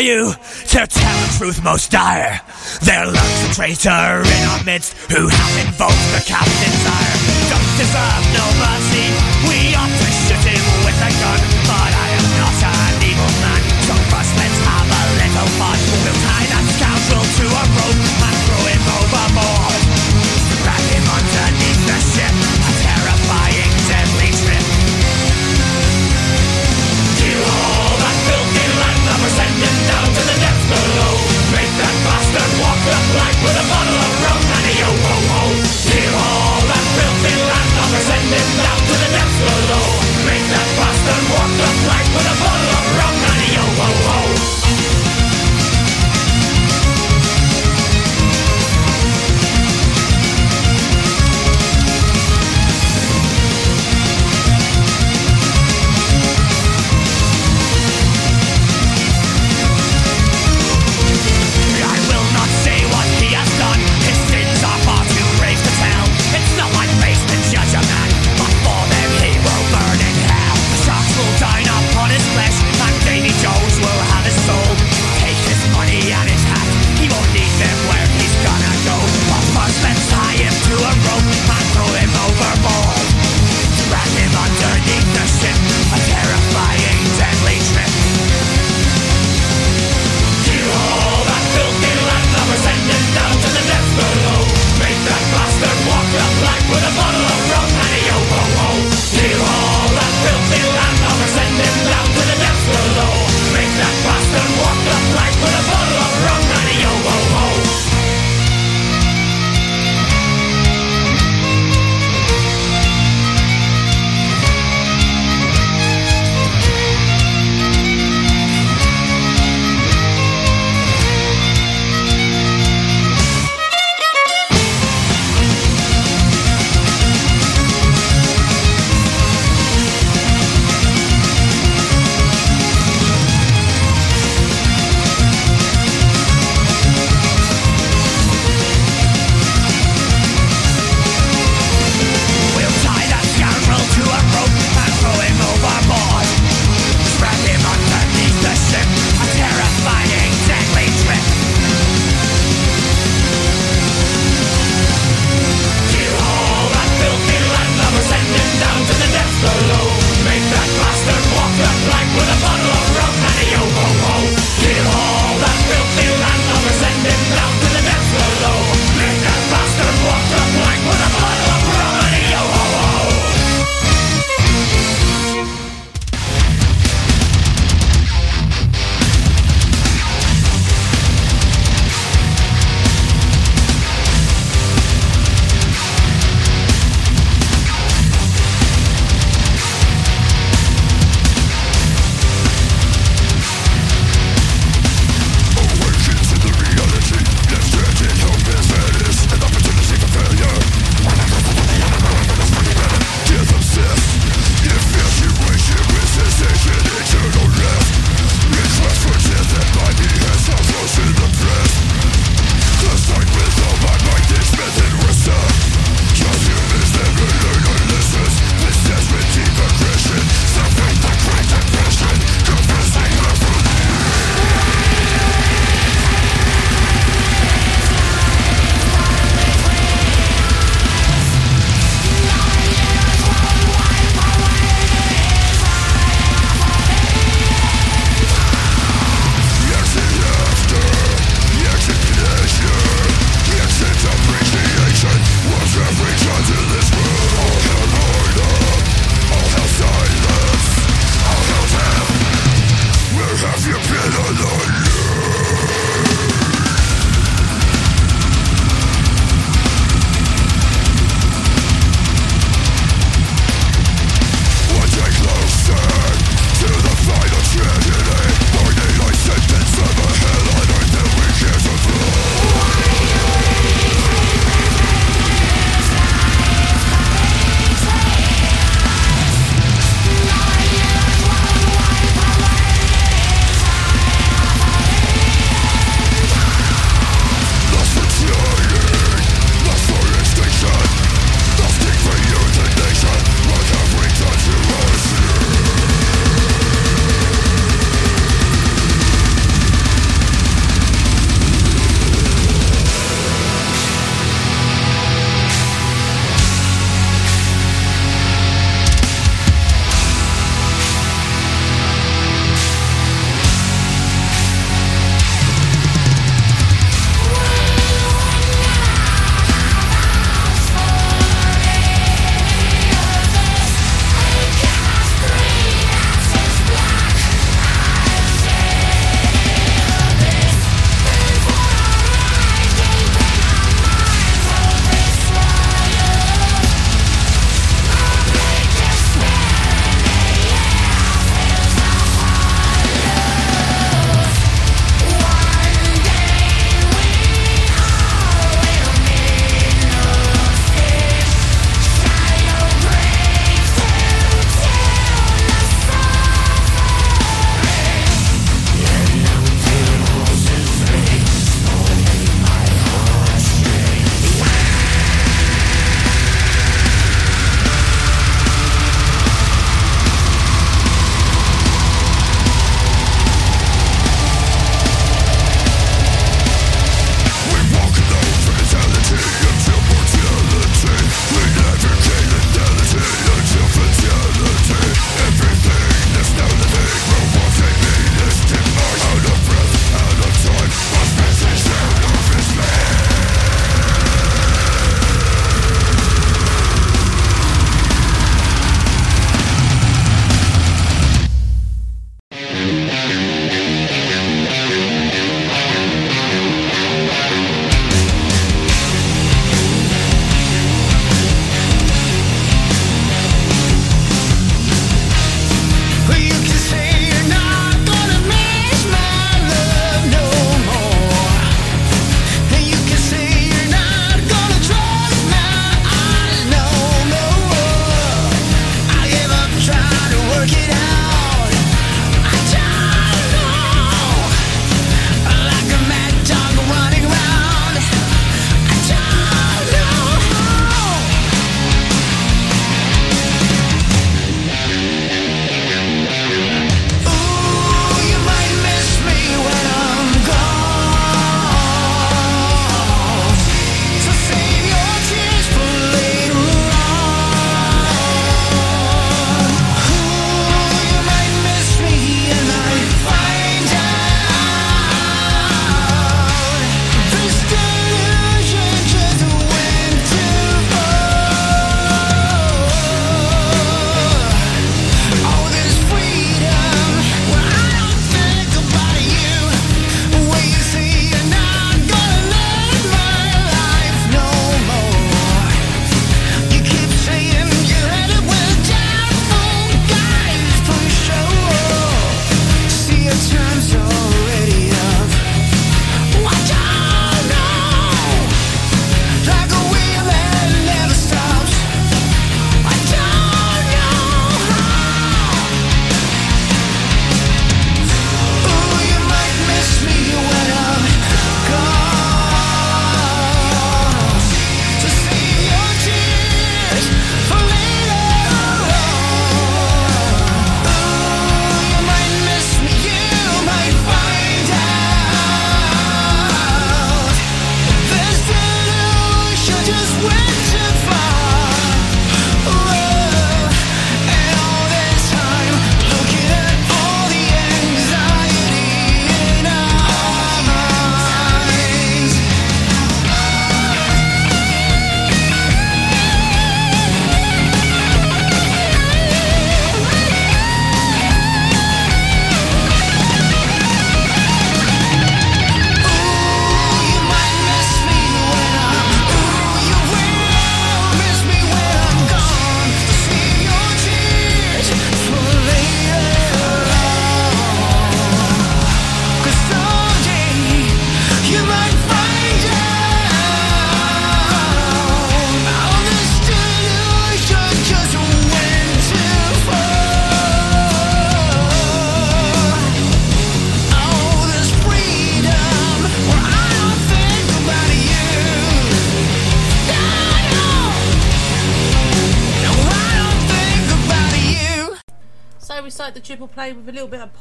You 0.00 0.32
to 0.32 0.86
tell 0.86 1.26
the 1.26 1.34
truth 1.38 1.62
most 1.62 1.90
dire. 1.90 2.40
There 2.82 3.06
lurks 3.06 3.50
a 3.50 3.54
traitor 3.54 4.22
in 4.22 4.48
our 4.48 4.64
midst 4.64 4.94
who 5.10 5.28
hath 5.28 5.66
invoked 5.66 5.92
the 6.12 6.24
captain's 6.26 6.86
ire. 6.86 7.23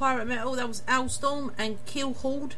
pirate 0.04 0.28
metal. 0.28 0.54
That 0.58 0.68
was 0.68 0.82
Alestorm 0.86 1.54
and 1.58 1.78
Keelhauled 1.86 2.56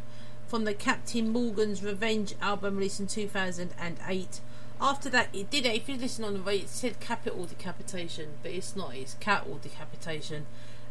from 0.48 0.64
the 0.64 0.74
Captain 0.74 1.30
Morgan's 1.30 1.84
Revenge 1.84 2.34
album 2.42 2.78
released 2.78 3.00
in 3.00 3.06
2008. 3.06 4.40
After 4.82 5.10
that, 5.10 5.30
it 5.32 5.52
did 5.52 5.68
it. 5.68 5.76
If 5.76 5.88
you 5.88 5.96
listen 5.96 6.26
on 6.26 6.34
the 6.34 6.42
way, 6.42 6.58
it 6.58 6.70
said 6.70 7.00
capital 7.00 7.46
decapitation, 7.46 8.30
but 8.42 8.50
it's 8.50 8.76
not. 8.76 8.96
It's 8.96 9.14
cattle 9.20 9.60
decapitation. 9.62 10.48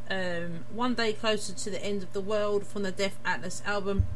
Um, 0.09 0.67
One 0.73 0.95
Day 0.95 1.15
Closer 1.15 1.55
to 1.55 1.71
the 1.71 1.85
End 1.85 2.05
of 2.05 2.13
the 2.13 2.21
World 2.21 2.65
from 2.65 2.85
the 2.85 2.93
Death 2.93 3.19
Atlas 3.25 3.61
album 3.67 4.07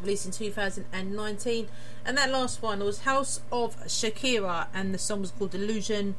released 0.00 0.24
in 0.24 0.32
2019. 0.32 1.68
And 2.06 2.16
that 2.16 2.30
last 2.30 2.62
one 2.62 2.82
was 2.82 3.00
House 3.00 3.42
of 3.52 3.78
Shakira, 3.84 4.68
and 4.72 4.94
the 4.94 4.98
song 4.98 5.20
was 5.20 5.30
called 5.30 5.50
Delusion 5.50 6.14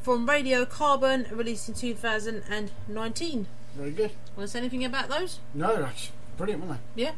from 0.00 0.28
Radio 0.28 0.64
Carbon, 0.64 1.28
released 1.30 1.68
in 1.68 1.76
2019. 1.76 3.46
Very 3.74 3.90
good. 3.90 4.10
Was 4.36 4.52
there 4.52 4.60
anything 4.60 4.84
about 4.84 5.08
those? 5.08 5.38
No, 5.54 5.76
that's 5.76 6.10
brilliant, 6.36 6.64
weren't 6.64 6.80
they? 6.94 7.02
Yeah. 7.02 7.12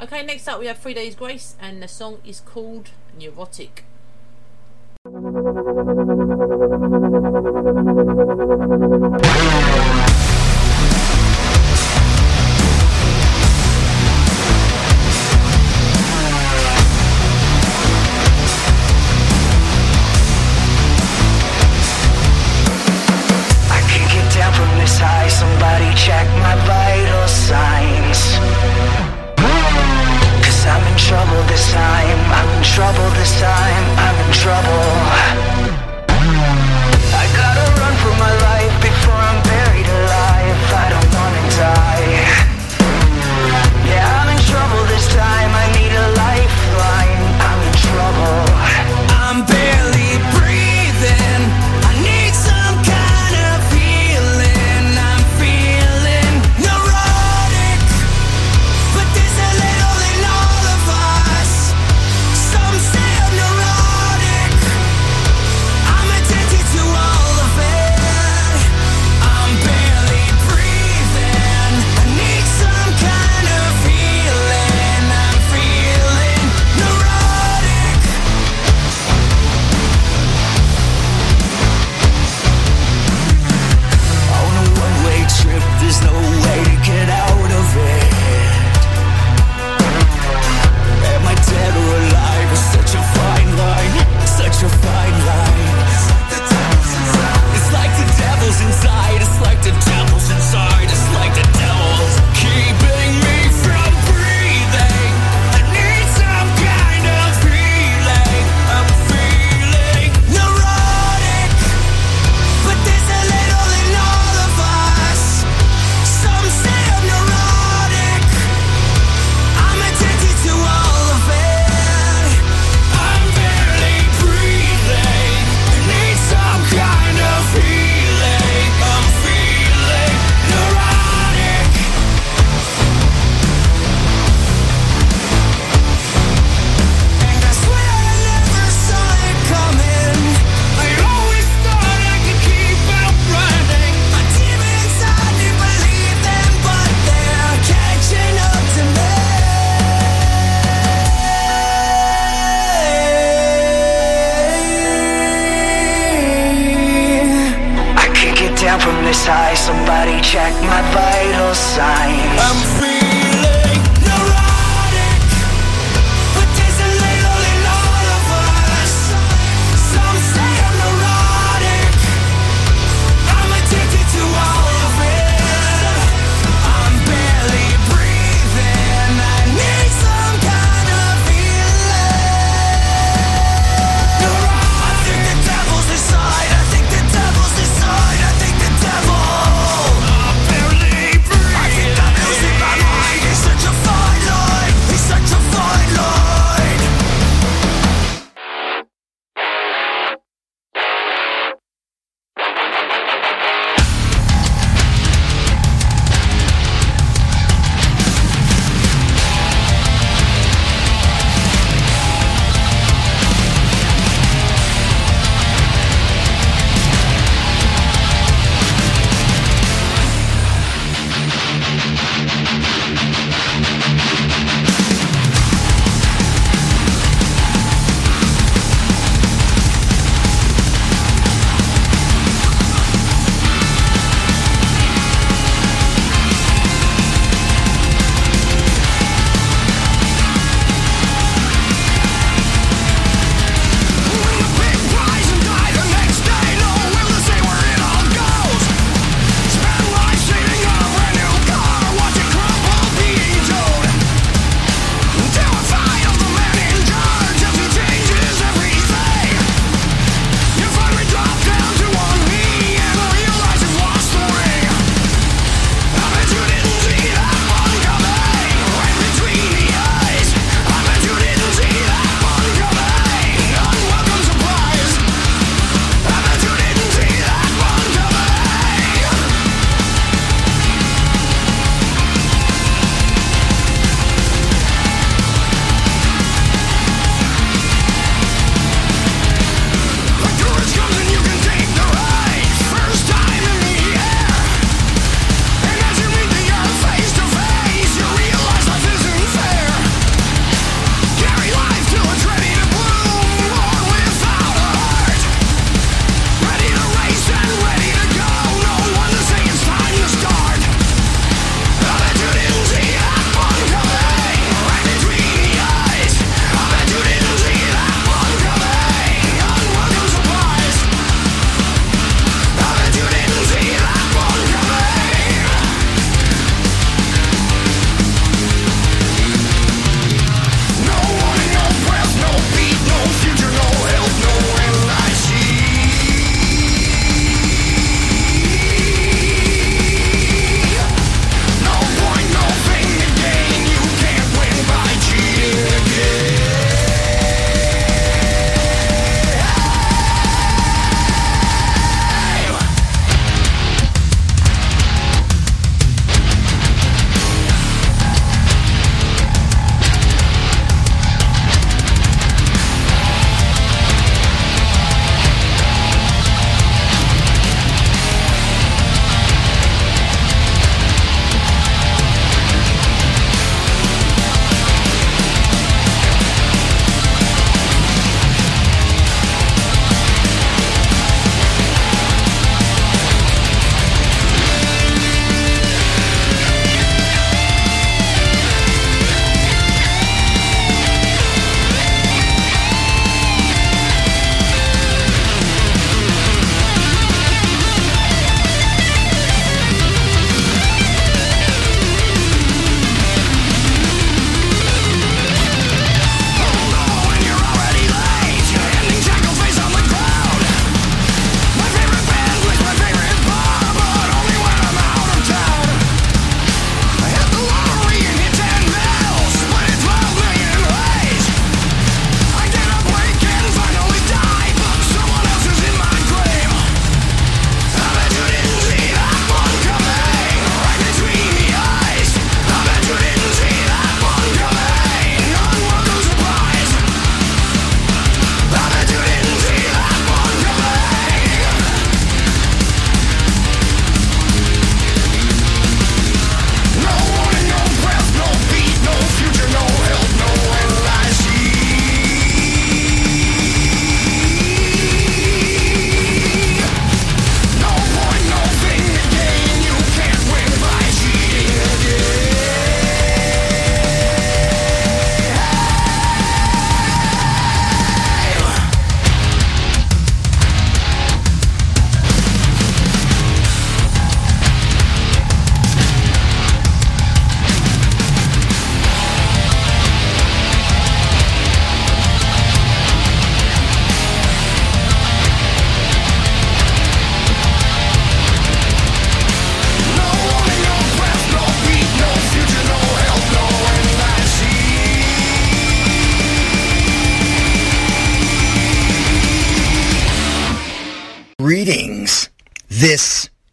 Okay, 0.00 0.24
next 0.24 0.48
up 0.48 0.58
we 0.58 0.66
have 0.66 0.78
Three 0.78 0.94
Days 0.94 1.14
Grace, 1.14 1.56
and 1.60 1.82
the 1.82 1.88
song 1.88 2.18
is 2.24 2.40
called 2.40 2.90
Neurotic. 3.18 3.84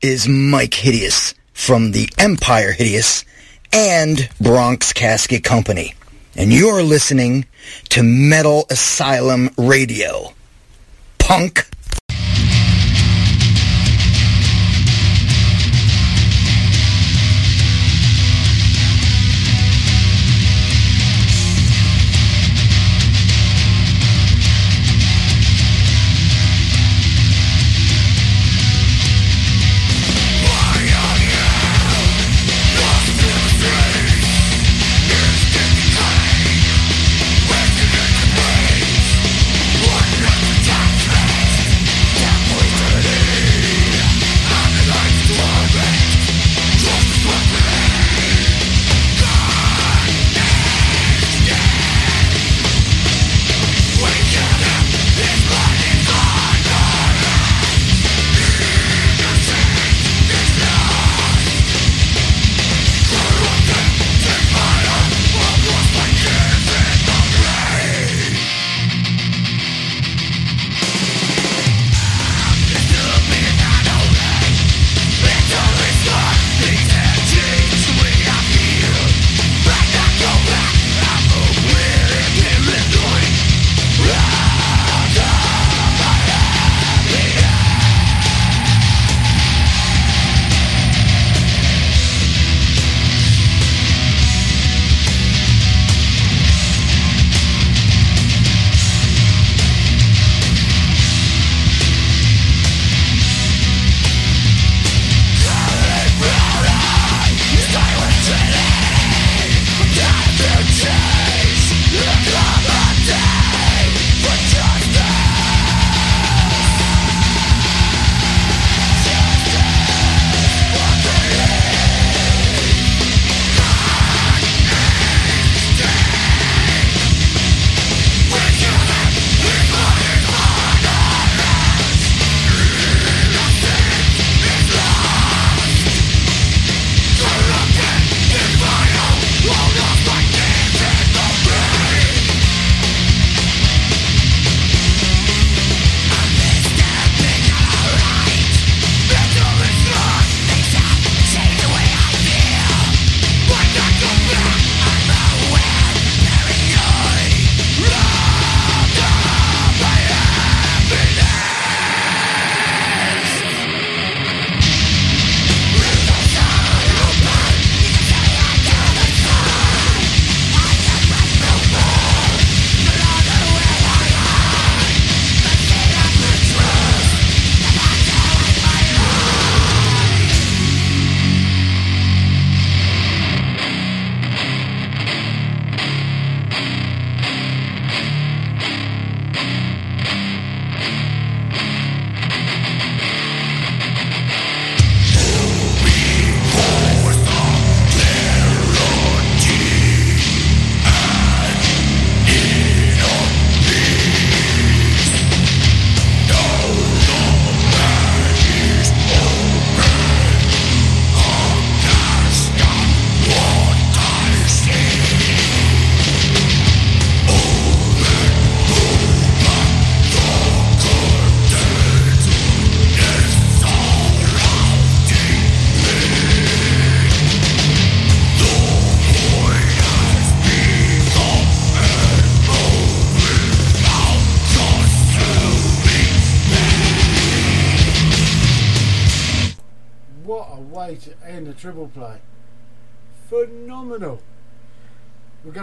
Is 0.08 0.26
Mike 0.26 0.74
Hideous 0.74 1.34
from 1.52 1.92
the 1.92 2.08
Empire 2.18 2.72
Hideous 2.72 3.26
and 3.74 4.30
Bronx 4.40 4.94
Casket 4.94 5.44
Company. 5.44 5.96
And 6.34 6.54
you're 6.54 6.82
listening 6.82 7.46
to 7.90 8.04
Metal 8.04 8.66
Asylum 8.70 9.50
Radio. 9.58 10.34
Punk. 11.18 11.68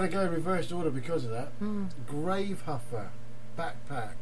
To 0.09 0.13
go 0.13 0.23
in 0.23 0.33
reverse 0.33 0.71
order 0.73 0.91
because 0.91 1.25
of 1.25 1.31
that. 1.31 1.49
Hmm. 1.59 1.87
Grave 2.07 2.63
Huffer 2.67 3.09
Backpack 3.59 4.15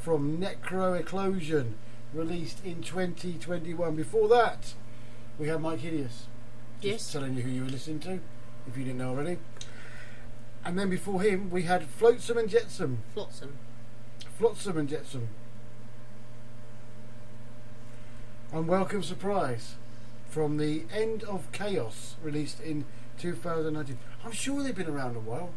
from 0.00 0.38
Necro 0.38 0.98
Eclosion, 1.02 1.72
released 2.14 2.64
in 2.64 2.82
2021. 2.82 3.94
Before 3.94 4.28
that, 4.28 4.74
we 5.38 5.48
had 5.48 5.60
Mike 5.60 5.80
Hideous. 5.80 6.26
Just 6.80 6.84
Yes. 6.84 7.12
telling 7.12 7.34
you 7.36 7.42
who 7.42 7.50
you 7.50 7.62
were 7.64 7.68
listening 7.68 8.00
to, 8.00 8.20
if 8.66 8.76
you 8.76 8.84
didn't 8.84 8.98
know 8.98 9.10
already. 9.10 9.38
And 10.64 10.78
then 10.78 10.88
before 10.88 11.20
him, 11.22 11.50
we 11.50 11.62
had 11.62 11.84
Flotsam 11.86 12.38
and 12.38 12.48
Jetsam. 12.48 13.02
Flotsam. 13.14 13.56
Flotsam 14.38 14.78
and 14.78 14.88
Jetsam. 14.88 15.28
And 18.52 18.66
Welcome 18.66 19.02
Surprise 19.02 19.74
from 20.28 20.56
the 20.56 20.84
End 20.92 21.22
of 21.24 21.50
Chaos, 21.52 22.16
released 22.22 22.60
in 22.60 22.84
2019. 23.18 23.98
I'm 24.24 24.32
sure 24.32 24.62
they've 24.62 24.74
been 24.74 24.88
around 24.88 25.16
a 25.16 25.20
while. 25.20 25.50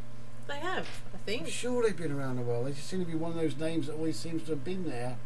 They 0.48 0.60
have, 0.60 0.88
I 1.14 1.18
think. 1.26 1.44
I'm 1.44 1.49
sure 1.49 1.84
they've 1.84 1.95
been 1.95 2.11
around 2.11 2.38
a 2.38 2.41
while. 2.41 2.64
They 2.64 2.72
just 2.72 2.88
seem 2.88 2.99
to 2.99 3.10
be 3.10 3.15
one 3.15 3.31
of 3.31 3.38
those 3.38 3.57
names 3.57 3.88
that 3.88 3.94
always 3.94 4.18
seems 4.18 4.44
to 4.44 4.52
have 4.52 4.64
been 4.64 4.90
there, 4.90 5.18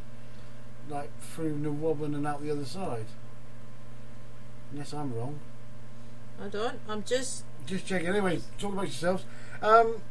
like 0.90 1.10
through 1.20 1.58
Nawaban 1.58 2.16
and 2.16 2.26
out 2.26 2.42
the 2.42 2.52
other 2.52 2.66
side. 2.66 3.06
Unless 4.72 4.94
I'm 4.94 5.16
wrong. 5.16 5.40
I 6.44 6.50
don't. 6.50 6.80
I'm 6.88 7.04
just. 7.04 7.44
Just 7.66 7.86
checking. 7.88 8.08
Anyway, 8.08 8.42
talk 8.60 8.74
about 8.74 8.86
yourselves. 8.86 9.26
Um, 9.62 10.02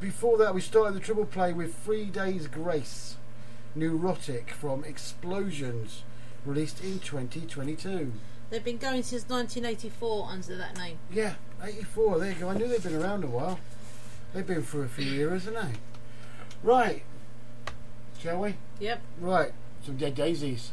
before 0.00 0.38
that, 0.38 0.54
we 0.54 0.60
started 0.60 0.94
the 0.94 1.00
triple 1.00 1.26
play 1.26 1.52
with 1.52 1.74
Three 1.74 2.06
Days 2.06 2.46
Grace, 2.46 3.16
Neurotic 3.74 4.50
from 4.50 4.84
Explosions, 4.84 6.02
released 6.46 6.82
in 6.82 6.98
2022. 7.00 8.12
They've 8.48 8.64
been 8.64 8.78
going 8.78 9.02
since 9.02 9.28
1984 9.28 10.28
under 10.30 10.56
that 10.56 10.76
name. 10.76 10.98
Yeah, 11.12 11.34
84. 11.62 12.18
There 12.18 12.28
you 12.30 12.34
go. 12.36 12.48
I 12.48 12.56
knew 12.56 12.68
they'd 12.68 12.82
been 12.82 13.00
around 13.00 13.24
a 13.24 13.26
while. 13.26 13.58
They've 14.32 14.46
been 14.46 14.62
for 14.62 14.84
a 14.84 14.88
few 14.88 15.12
eras, 15.20 15.44
haven't 15.44 15.72
they? 15.72 15.78
Right. 16.62 17.02
Shall 18.18 18.40
we? 18.40 18.54
Yep. 18.78 19.00
Right. 19.20 19.52
Some 19.84 19.96
dead 19.96 20.14
daisies. 20.14 20.72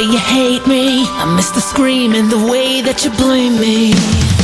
Way 0.00 0.12
you 0.12 0.18
hate 0.18 0.66
me. 0.66 1.04
I 1.04 1.34
miss 1.36 1.50
the 1.50 1.60
scream 1.60 2.14
and 2.14 2.30
the 2.30 2.38
way 2.50 2.80
that 2.80 3.04
you 3.04 3.10
blame 3.10 3.60
me. 3.60 4.39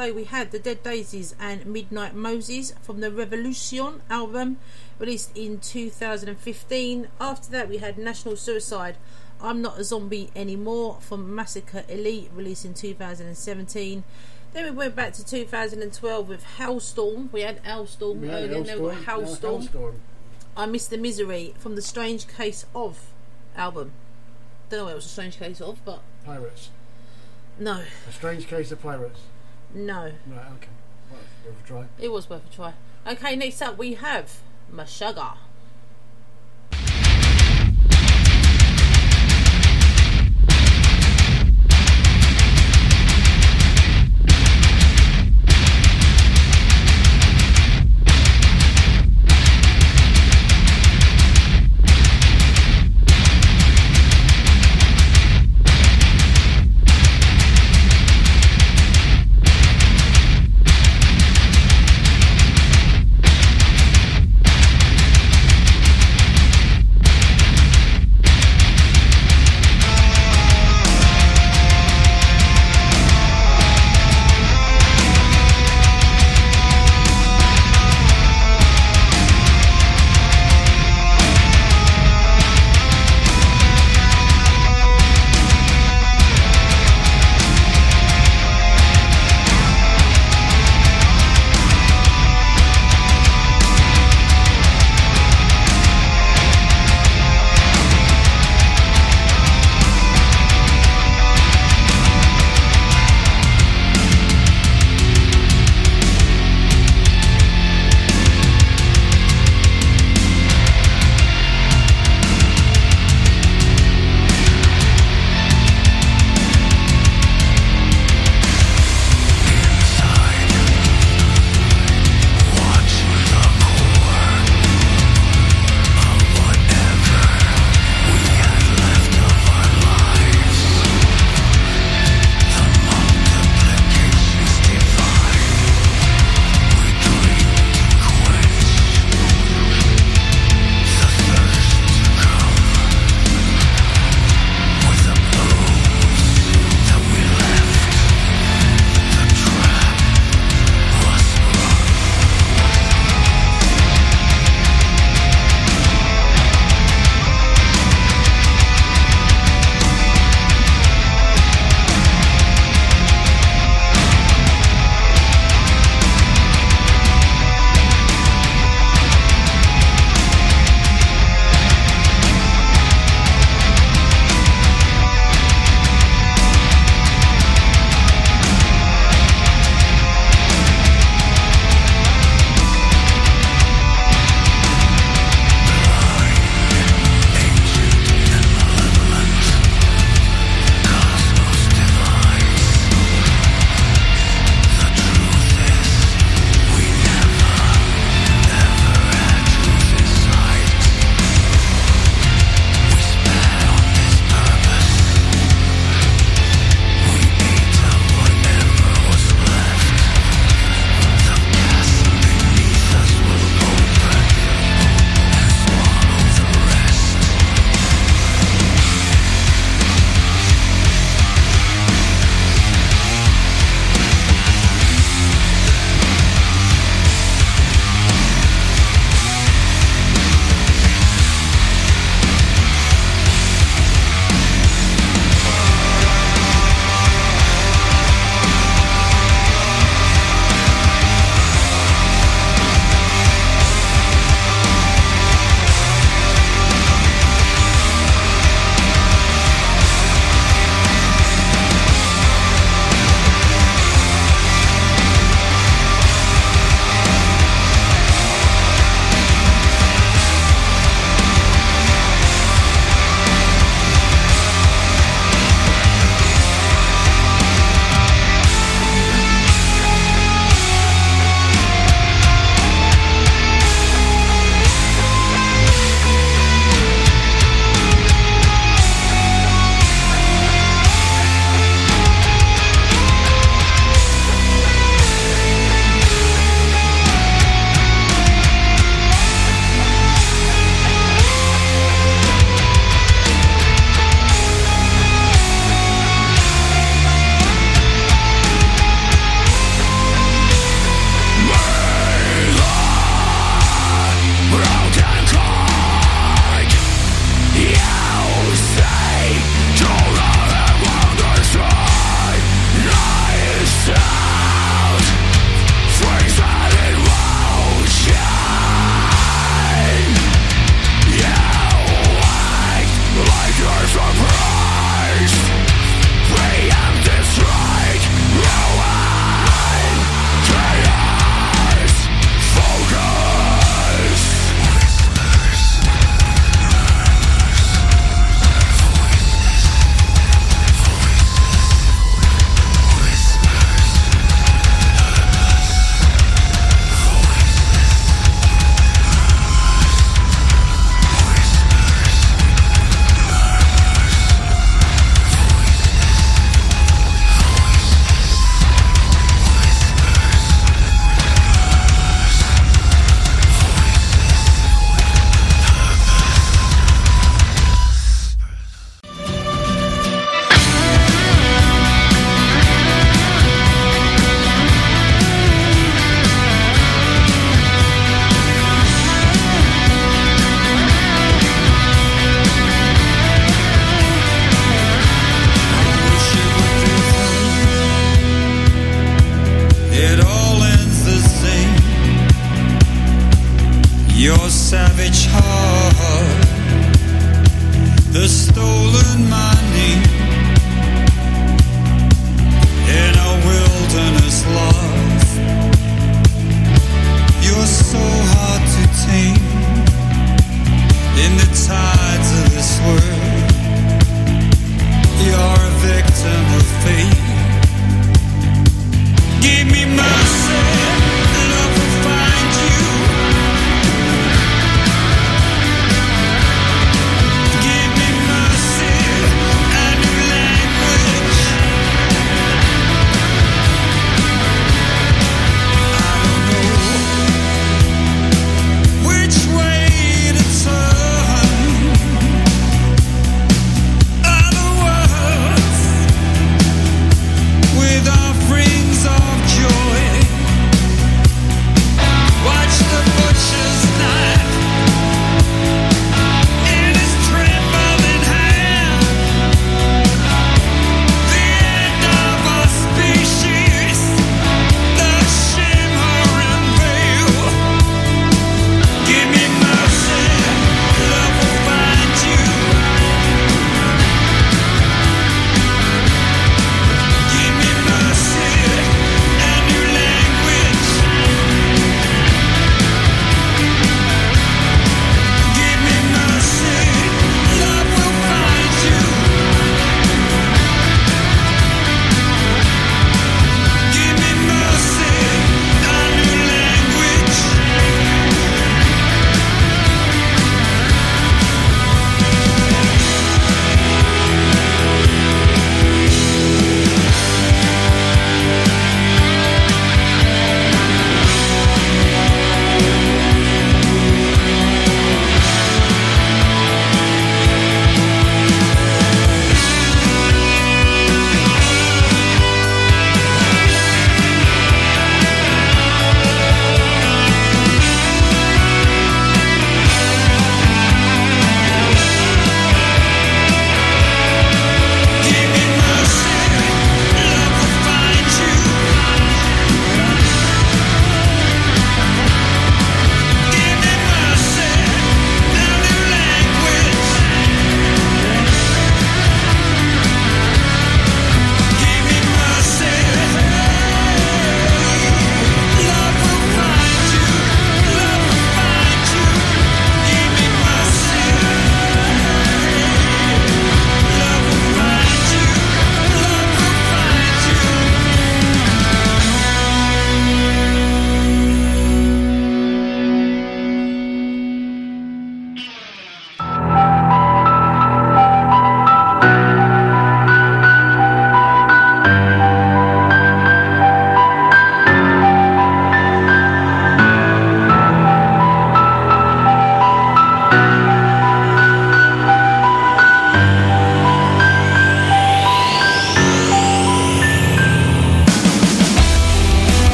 Play, 0.00 0.12
we 0.12 0.24
had 0.24 0.50
The 0.50 0.58
Dead 0.58 0.82
Daisies 0.82 1.34
and 1.38 1.66
Midnight 1.66 2.14
Moses 2.14 2.72
from 2.80 3.00
the 3.00 3.10
Revolution 3.10 4.00
album, 4.08 4.56
released 4.98 5.36
in 5.36 5.58
2015. 5.58 7.08
After 7.20 7.50
that, 7.50 7.68
we 7.68 7.76
had 7.76 7.98
National 7.98 8.34
Suicide. 8.34 8.96
I'm 9.42 9.60
Not 9.60 9.78
a 9.78 9.84
Zombie 9.84 10.30
Anymore 10.34 10.96
from 11.02 11.34
Massacre 11.34 11.84
Elite, 11.86 12.30
released 12.34 12.64
in 12.64 12.72
2017. 12.72 14.02
Then 14.54 14.64
we 14.64 14.70
went 14.70 14.96
back 14.96 15.12
to 15.12 15.22
2012 15.22 16.28
with 16.30 16.46
Halestorm. 16.56 17.30
We 17.30 17.42
had 17.42 17.62
Alestorm 17.62 18.24
Yeah, 18.24 18.32
earlier, 18.36 18.64
now 18.64 18.78
we've 18.78 19.04
got 19.04 19.04
Halestorm. 19.04 19.36
Halestorm. 19.36 19.68
Halestorm. 19.68 19.94
I 20.56 20.64
Miss 20.64 20.86
the 20.86 20.96
Misery 20.96 21.52
from 21.58 21.74
the 21.74 21.82
Strange 21.82 22.26
Case 22.26 22.64
of 22.74 23.12
album. 23.54 23.92
Don't 24.70 24.78
know 24.78 24.84
what 24.86 24.92
it 24.92 24.94
was 24.96 25.04
a 25.04 25.10
strange 25.10 25.38
case 25.38 25.60
of, 25.60 25.84
but 25.84 26.00
Pirates. 26.24 26.70
no, 27.58 27.82
A 28.08 28.12
strange 28.12 28.46
case 28.46 28.72
of 28.72 28.80
pirates. 28.80 29.20
No, 29.74 30.12
Right, 30.26 30.46
okay. 30.56 30.68
Well, 31.10 31.20
worth 31.46 31.64
a 31.64 31.66
try. 31.66 31.84
it 31.98 32.10
was 32.12 32.28
worth 32.30 32.46
a 32.50 32.54
try. 32.54 32.74
Okay, 33.06 33.36
next 33.36 33.60
up 33.62 33.78
we 33.78 33.94
have 33.94 34.40
Meshuggah. 34.72 35.36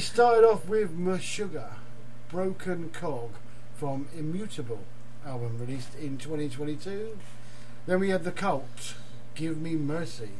We 0.00 0.04
started 0.04 0.46
off 0.46 0.66
with 0.66 0.98
Meshuggah, 0.98 1.74
Broken 2.30 2.88
Cog, 2.88 3.32
from 3.74 4.08
Immutable 4.16 4.80
album 5.26 5.58
released 5.58 5.94
in 5.94 6.16
2022. 6.16 7.18
Then 7.84 8.00
we 8.00 8.08
had 8.08 8.24
The 8.24 8.32
Cult, 8.32 8.94
Give 9.34 9.60
Me 9.60 9.74
Mercy, 9.74 10.30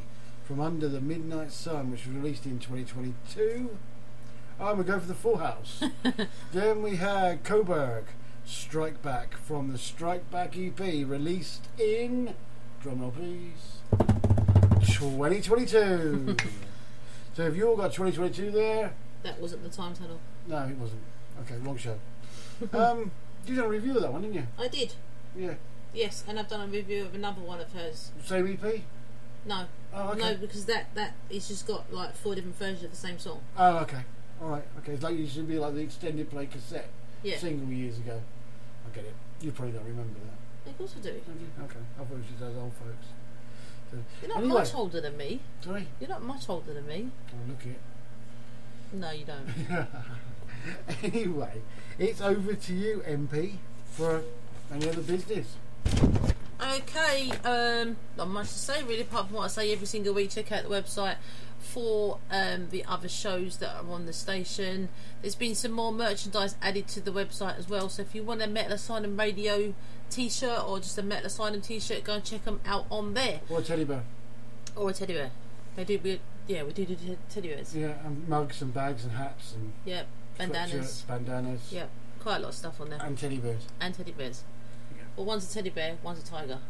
from 0.45 0.59
Under 0.59 0.89
the 0.89 0.99
Midnight 0.99 1.51
Sun, 1.51 1.91
which 1.91 2.07
was 2.07 2.15
released 2.15 2.47
in 2.47 2.57
2022. 2.57 3.77
Oh, 4.59 4.73
we 4.73 4.83
go 4.83 4.99
for 4.99 5.05
the 5.05 5.13
Full 5.13 5.37
House. 5.37 5.83
then 6.51 6.81
we 6.81 6.95
had 6.95 7.43
Coburg, 7.43 8.05
Strike 8.43 9.03
Back, 9.03 9.35
from 9.35 9.71
the 9.71 9.77
Strike 9.77 10.31
Back 10.31 10.57
EP, 10.57 10.79
released 10.79 11.67
in, 11.77 12.33
drumroll 12.83 13.13
please, 13.13 13.77
2022. 14.79 16.35
so 17.35 17.43
have 17.43 17.55
you 17.55 17.69
all 17.69 17.77
got 17.77 17.93
2022 17.93 18.49
there? 18.49 18.93
That 19.23 19.39
wasn't 19.39 19.63
the 19.63 19.69
time 19.69 19.93
tunnel. 19.93 20.19
No, 20.47 20.57
it 20.63 20.77
wasn't. 20.77 21.01
Okay, 21.41 21.55
wrong 21.61 21.77
show. 21.77 21.97
um, 22.73 23.11
you 23.45 23.55
did 23.55 23.63
a 23.63 23.67
review 23.67 23.95
of 23.95 24.01
that 24.01 24.11
one, 24.13 24.21
didn't 24.21 24.35
you? 24.35 24.47
I 24.59 24.67
did. 24.67 24.93
Yeah. 25.35 25.53
Yes, 25.93 26.23
and 26.27 26.39
I've 26.39 26.47
done 26.47 26.61
a 26.61 26.71
review 26.71 27.03
of 27.03 27.13
another 27.15 27.41
one 27.41 27.59
of 27.59 27.71
hers. 27.73 28.11
Same 28.23 28.47
EP? 28.61 28.81
No. 29.45 29.65
Oh, 29.93 30.09
okay. 30.11 30.19
No, 30.19 30.35
because 30.35 30.65
that 30.65 30.93
that 30.95 31.13
it's 31.29 31.47
just 31.47 31.67
got 31.67 31.91
like 31.91 32.15
four 32.15 32.35
different 32.35 32.57
versions 32.57 32.83
of 32.83 32.91
the 32.91 32.97
same 32.97 33.19
song. 33.19 33.41
Oh, 33.57 33.77
okay. 33.79 34.01
All 34.41 34.49
right. 34.49 34.63
Okay. 34.79 34.93
It's 34.93 35.03
like 35.03 35.17
it 35.17 35.27
should 35.29 35.47
be 35.47 35.59
like 35.59 35.73
the 35.73 35.81
extended 35.81 36.29
play 36.29 36.45
cassette 36.45 36.89
Yeah. 37.23 37.37
single 37.37 37.67
years 37.73 37.97
ago. 37.97 38.21
I 38.87 38.95
get 38.95 39.05
it. 39.05 39.13
You 39.41 39.51
probably 39.51 39.73
don't 39.73 39.85
remember 39.85 40.19
that. 40.19 40.69
Of 40.71 40.77
course 40.77 40.95
I 40.97 41.01
do. 41.01 41.09
Okay. 41.09 41.79
I 41.99 42.03
thought 42.03 42.13
it 42.13 42.17
was 42.17 42.25
just 42.27 42.39
those 42.39 42.55
old 42.55 42.73
folks. 42.73 43.07
So, 43.89 43.97
You're 44.21 44.29
not 44.29 44.43
anyway, 44.43 44.53
much 44.59 44.73
older 44.73 45.01
than 45.01 45.17
me. 45.17 45.41
Sorry. 45.61 45.87
You're 45.99 46.09
not 46.09 46.23
much 46.23 46.47
older 46.47 46.73
than 46.73 46.87
me. 46.87 47.09
Oh, 47.33 47.49
look 47.49 47.65
it. 47.65 47.79
No, 48.93 49.11
you 49.11 49.25
don't. 49.25 49.87
anyway, 51.03 51.61
it's 51.97 52.21
over 52.21 52.53
to 52.53 52.73
you, 52.73 53.03
MP, 53.07 53.53
for 53.85 54.21
any 54.73 54.89
other 54.89 55.01
business. 55.01 55.55
Okay, 56.61 57.31
um, 57.43 57.95
not 58.17 58.27
much 58.27 58.47
to 58.49 58.53
say 58.53 58.83
really, 58.83 59.01
apart 59.01 59.27
from 59.27 59.37
what 59.37 59.45
I 59.45 59.47
say 59.47 59.71
every 59.71 59.87
single 59.87 60.13
week. 60.13 60.29
Check 60.29 60.51
out 60.51 60.63
the 60.63 60.69
website 60.69 61.15
for 61.59 62.19
um, 62.29 62.67
the 62.69 62.85
other 62.85 63.07
shows 63.07 63.57
that 63.57 63.75
are 63.75 63.89
on 63.89 64.05
the 64.05 64.13
station. 64.13 64.89
There's 65.21 65.35
been 65.35 65.55
some 65.55 65.71
more 65.71 65.91
merchandise 65.91 66.55
added 66.61 66.87
to 66.89 67.01
the 67.01 67.11
website 67.11 67.57
as 67.57 67.69
well. 67.69 67.89
So 67.89 68.01
if 68.01 68.13
you 68.13 68.23
want 68.23 68.41
a 68.41 68.47
Metal 68.47 68.73
Asylum 68.73 69.17
Radio 69.17 69.73
T-shirt 70.09 70.63
or 70.67 70.79
just 70.79 70.97
a 70.97 71.03
Metal 71.03 71.27
Asylum 71.27 71.61
T-shirt, 71.61 72.03
go 72.03 72.15
and 72.15 72.23
check 72.23 72.45
them 72.45 72.59
out 72.65 72.85
on 72.91 73.13
there. 73.13 73.39
Or 73.49 73.59
a 73.59 73.63
teddy 73.63 73.85
bear. 73.85 74.03
Or 74.75 74.89
a 74.89 74.93
teddy 74.93 75.13
bear. 75.13 75.31
They 75.75 75.85
do. 75.85 76.19
Yeah, 76.47 76.63
we 76.63 76.73
do 76.73 76.85
do 76.85 76.95
bears. 77.41 77.75
Yeah, 77.75 77.93
and 78.05 78.27
mugs 78.27 78.61
and 78.61 78.73
bags 78.73 79.03
and 79.03 79.13
hats 79.13 79.53
and 79.53 79.71
Yep, 79.85 80.07
bandanas. 80.37 81.03
bandanas. 81.07 81.61
Yep, 81.71 81.89
quite 82.19 82.37
a 82.37 82.39
lot 82.39 82.49
of 82.49 82.55
stuff 82.55 82.81
on 82.81 82.89
there. 82.89 82.99
And 83.01 83.17
teddy 83.17 83.37
bears. 83.37 83.63
And 83.79 83.93
teddy 83.93 84.11
bears. 84.11 84.43
Well, 85.15 85.25
one's 85.25 85.49
a 85.49 85.53
teddy 85.53 85.69
bear, 85.69 85.97
one's 86.03 86.19
a 86.19 86.25
tiger. 86.25 86.59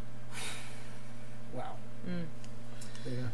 Wow. 1.53 1.75
Mm. 2.07 2.25
There 3.03 3.13
you 3.13 3.19
go. 3.19 3.23
What 3.23 3.31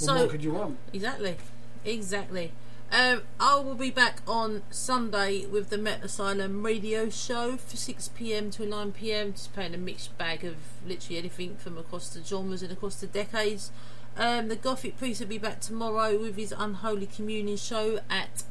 So- 0.00 0.14
more 0.14 0.26
could 0.28 0.42
you 0.42 0.52
want? 0.52 0.78
Exactly, 0.92 1.36
exactly. 1.84 2.52
Um, 2.90 3.22
I 3.38 3.56
will 3.60 3.74
be 3.74 3.90
back 3.90 4.22
on 4.26 4.62
Sunday 4.70 5.44
with 5.44 5.68
the 5.68 5.76
Met 5.76 6.02
Asylum 6.02 6.64
radio 6.64 7.10
show 7.10 7.58
for 7.58 7.76
6 7.76 8.08
pm 8.14 8.50
to 8.52 8.64
9 8.64 8.92
pm, 8.92 9.32
just 9.34 9.52
playing 9.52 9.74
a 9.74 9.78
mixed 9.78 10.16
bag 10.16 10.42
of 10.44 10.56
literally 10.86 11.18
anything 11.18 11.56
from 11.56 11.76
across 11.76 12.08
the 12.08 12.24
genres 12.24 12.62
and 12.62 12.72
across 12.72 12.94
the 12.96 13.06
decades. 13.06 13.70
Um, 14.18 14.48
the 14.48 14.56
Gothic 14.56 14.98
Priest 14.98 15.20
will 15.20 15.28
be 15.28 15.38
back 15.38 15.60
tomorrow 15.60 16.18
with 16.18 16.36
his 16.36 16.52
Unholy 16.56 17.06
Communion 17.06 17.56
show 17.56 18.00
at 18.10 18.42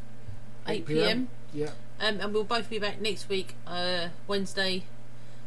8 0.65 0.85
pm. 0.85 1.27
Yeah. 1.53 1.72
Um, 1.99 2.22
and 2.22 2.34
we'll 2.34 2.45
both 2.45 2.69
be 2.69 2.80
back 2.80 3.02
next 3.02 3.27
week, 3.27 3.56
uh, 3.68 4.07
Wednesday, 4.27 4.85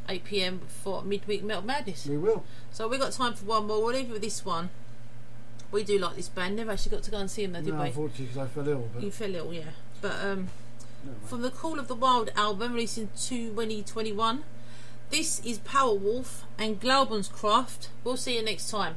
8 0.09 0.25
pm 0.25 0.61
for 0.69 1.03
midweek 1.03 1.43
Metal 1.43 1.63
Madness. 1.63 2.05
We 2.07 2.19
will. 2.19 2.45
So 2.71 2.87
we've 2.87 3.01
got 3.01 3.13
time 3.13 3.33
for 3.35 3.47
one 3.47 3.67
more. 3.67 3.83
We'll 3.83 3.95
leave 3.95 4.11
it 4.11 4.13
with 4.13 4.23
this 4.23 4.45
one. 4.45 4.69
We 5.73 5.85
do 5.85 5.99
like 5.99 6.17
this 6.17 6.29
band. 6.29 6.57
Never 6.57 6.73
actually 6.73 6.91
got 6.97 7.03
to 7.05 7.11
go 7.11 7.17
and 7.19 7.31
see 7.31 7.47
them 7.47 7.53
though, 7.53 7.63
did 7.63 7.75
No, 7.75 7.81
we? 7.81 7.87
unfortunately, 7.89 8.27
because 8.27 8.39
I 8.39 8.47
fell 8.49 8.69
ill. 8.69 8.89
But 8.93 9.03
You 9.03 9.11
fell 9.11 9.35
ill, 9.35 9.55
yeah. 9.55 9.63
But 10.03 10.17
um, 10.23 10.49
mind. 11.05 11.17
from 11.25 11.43
the 11.43 11.51
Call 11.51 11.79
of 11.79 11.89
the 11.89 11.95
Wild 11.95 12.31
album 12.37 12.73
released 12.75 12.99
in 12.99 13.09
2021, 13.17 14.43
this 15.11 15.41
is 15.47 15.61
Powerwolf 15.61 16.43
and 16.59 16.79
Glaubenskraft. 16.81 17.89
We'll 18.05 18.17
see 18.17 18.37
you 18.37 18.45
next 18.45 18.69
time. 18.71 18.97